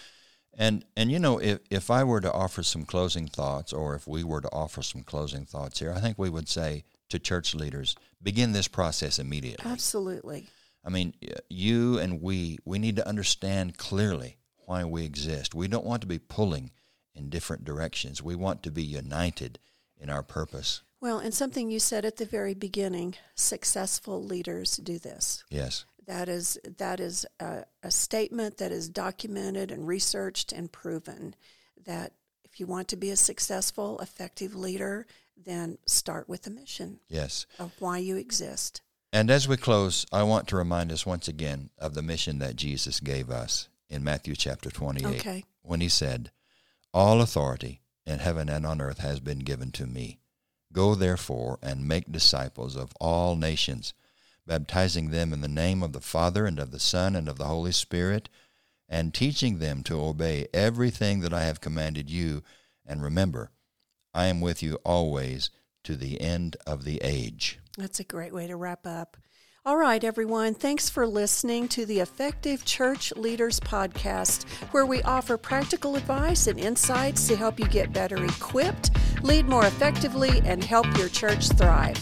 And 0.57 0.85
and 0.95 1.11
you 1.11 1.19
know, 1.19 1.39
if 1.39 1.59
if 1.69 1.91
I 1.91 2.03
were 2.03 2.21
to 2.21 2.31
offer 2.31 2.63
some 2.63 2.85
closing 2.85 3.27
thoughts, 3.27 3.73
or 3.73 3.95
if 3.95 4.07
we 4.07 4.23
were 4.23 4.41
to 4.41 4.51
offer 4.51 4.81
some 4.81 5.03
closing 5.03 5.45
thoughts 5.45 5.79
here, 5.79 5.91
I 5.91 5.99
think 5.99 6.17
we 6.17 6.29
would 6.29 6.47
say 6.47 6.85
to 7.09 7.19
church 7.19 7.53
leaders, 7.53 7.95
begin 8.21 8.53
this 8.53 8.67
process 8.67 9.19
immediately. 9.19 9.69
Absolutely. 9.69 10.47
I 10.83 10.89
mean, 10.89 11.13
you 11.49 11.99
and 11.99 12.21
we 12.21 12.59
we 12.63 12.79
need 12.79 12.95
to 12.95 13.07
understand 13.07 13.77
clearly 13.77 14.37
why 14.65 14.83
we 14.85 15.03
exist. 15.03 15.53
We 15.53 15.67
don't 15.67 15.85
want 15.85 16.01
to 16.01 16.07
be 16.07 16.19
pulling 16.19 16.71
in 17.13 17.29
different 17.29 17.65
directions. 17.65 18.21
We 18.21 18.35
want 18.35 18.63
to 18.63 18.71
be 18.71 18.83
united 18.83 19.59
in 19.97 20.09
our 20.09 20.23
purpose. 20.23 20.81
Well, 21.01 21.19
and 21.19 21.33
something 21.33 21.69
you 21.69 21.79
said 21.79 22.05
at 22.05 22.17
the 22.17 22.25
very 22.25 22.53
beginning, 22.53 23.15
successful 23.35 24.23
leaders 24.23 24.77
do 24.77 24.97
this. 24.97 25.43
Yes. 25.49 25.85
That 26.07 26.29
is 26.29 26.59
that 26.77 26.99
is 26.99 27.25
a, 27.39 27.65
a 27.83 27.91
statement 27.91 28.57
that 28.57 28.71
is 28.71 28.89
documented 28.89 29.71
and 29.71 29.87
researched 29.87 30.51
and 30.51 30.71
proven 30.71 31.35
that 31.85 32.13
if 32.43 32.59
you 32.59 32.67
want 32.67 32.87
to 32.89 32.95
be 32.95 33.09
a 33.09 33.15
successful, 33.15 33.99
effective 33.99 34.55
leader, 34.55 35.07
then 35.35 35.77
start 35.85 36.29
with 36.29 36.43
the 36.43 36.49
mission. 36.49 36.99
Yes. 37.09 37.45
Of 37.59 37.73
why 37.79 37.97
you 37.97 38.15
exist. 38.17 38.81
And 39.11 39.31
as 39.31 39.47
we 39.47 39.57
close, 39.57 40.05
I 40.11 40.23
want 40.23 40.47
to 40.49 40.55
remind 40.55 40.91
us 40.91 41.05
once 41.05 41.27
again 41.27 41.69
of 41.79 41.93
the 41.93 42.01
mission 42.01 42.39
that 42.39 42.55
Jesus 42.55 42.99
gave 42.99 43.29
us 43.29 43.69
in 43.89 44.03
Matthew 44.03 44.35
chapter 44.35 44.69
28 44.69 45.19
okay. 45.19 45.43
when 45.61 45.81
he 45.81 45.89
said, 45.89 46.31
All 46.93 47.21
authority 47.21 47.81
in 48.05 48.19
heaven 48.19 48.49
and 48.49 48.65
on 48.65 48.81
earth 48.81 48.99
has 48.99 49.19
been 49.19 49.39
given 49.39 49.71
to 49.71 49.85
me. 49.85 50.19
Go 50.71 50.95
therefore 50.95 51.59
and 51.61 51.87
make 51.87 52.11
disciples 52.11 52.75
of 52.75 52.91
all 52.99 53.35
nations 53.35 53.93
baptizing 54.47 55.09
them 55.09 55.33
in 55.33 55.41
the 55.41 55.47
name 55.47 55.81
of 55.81 55.93
the 55.93 56.01
Father 56.01 56.45
and 56.45 56.59
of 56.59 56.71
the 56.71 56.79
Son 56.79 57.15
and 57.15 57.27
of 57.27 57.37
the 57.37 57.45
Holy 57.45 57.71
Spirit, 57.71 58.29
and 58.87 59.13
teaching 59.13 59.59
them 59.59 59.83
to 59.83 59.99
obey 59.99 60.47
everything 60.53 61.21
that 61.21 61.33
I 61.33 61.43
have 61.43 61.61
commanded 61.61 62.09
you. 62.09 62.43
And 62.85 63.01
remember, 63.01 63.51
I 64.13 64.27
am 64.27 64.41
with 64.41 64.61
you 64.61 64.75
always 64.83 65.49
to 65.83 65.95
the 65.95 66.21
end 66.21 66.57
of 66.67 66.83
the 66.83 66.99
age. 67.03 67.59
That's 67.77 67.99
a 67.99 68.03
great 68.03 68.33
way 68.33 68.47
to 68.47 68.55
wrap 68.55 68.85
up. 68.85 69.17
All 69.67 69.77
right, 69.77 70.03
everyone. 70.03 70.53
Thanks 70.53 70.91
for 70.91 71.07
listening 71.07 71.67
to 71.69 71.87
the 71.87 71.99
Effective 71.99 72.65
Church 72.65 73.11
Leaders 73.15 73.59
Podcast, 73.59 74.47
where 74.71 74.85
we 74.85 75.01
offer 75.01 75.37
practical 75.37 75.95
advice 75.95 76.45
and 76.45 76.59
insights 76.59 77.27
to 77.27 77.35
help 77.35 77.59
you 77.59 77.67
get 77.69 77.91
better 77.91 78.23
equipped, 78.23 78.91
lead 79.23 79.47
more 79.47 79.65
effectively, 79.65 80.39
and 80.45 80.63
help 80.63 80.85
your 80.99 81.09
church 81.09 81.49
thrive. 81.49 81.97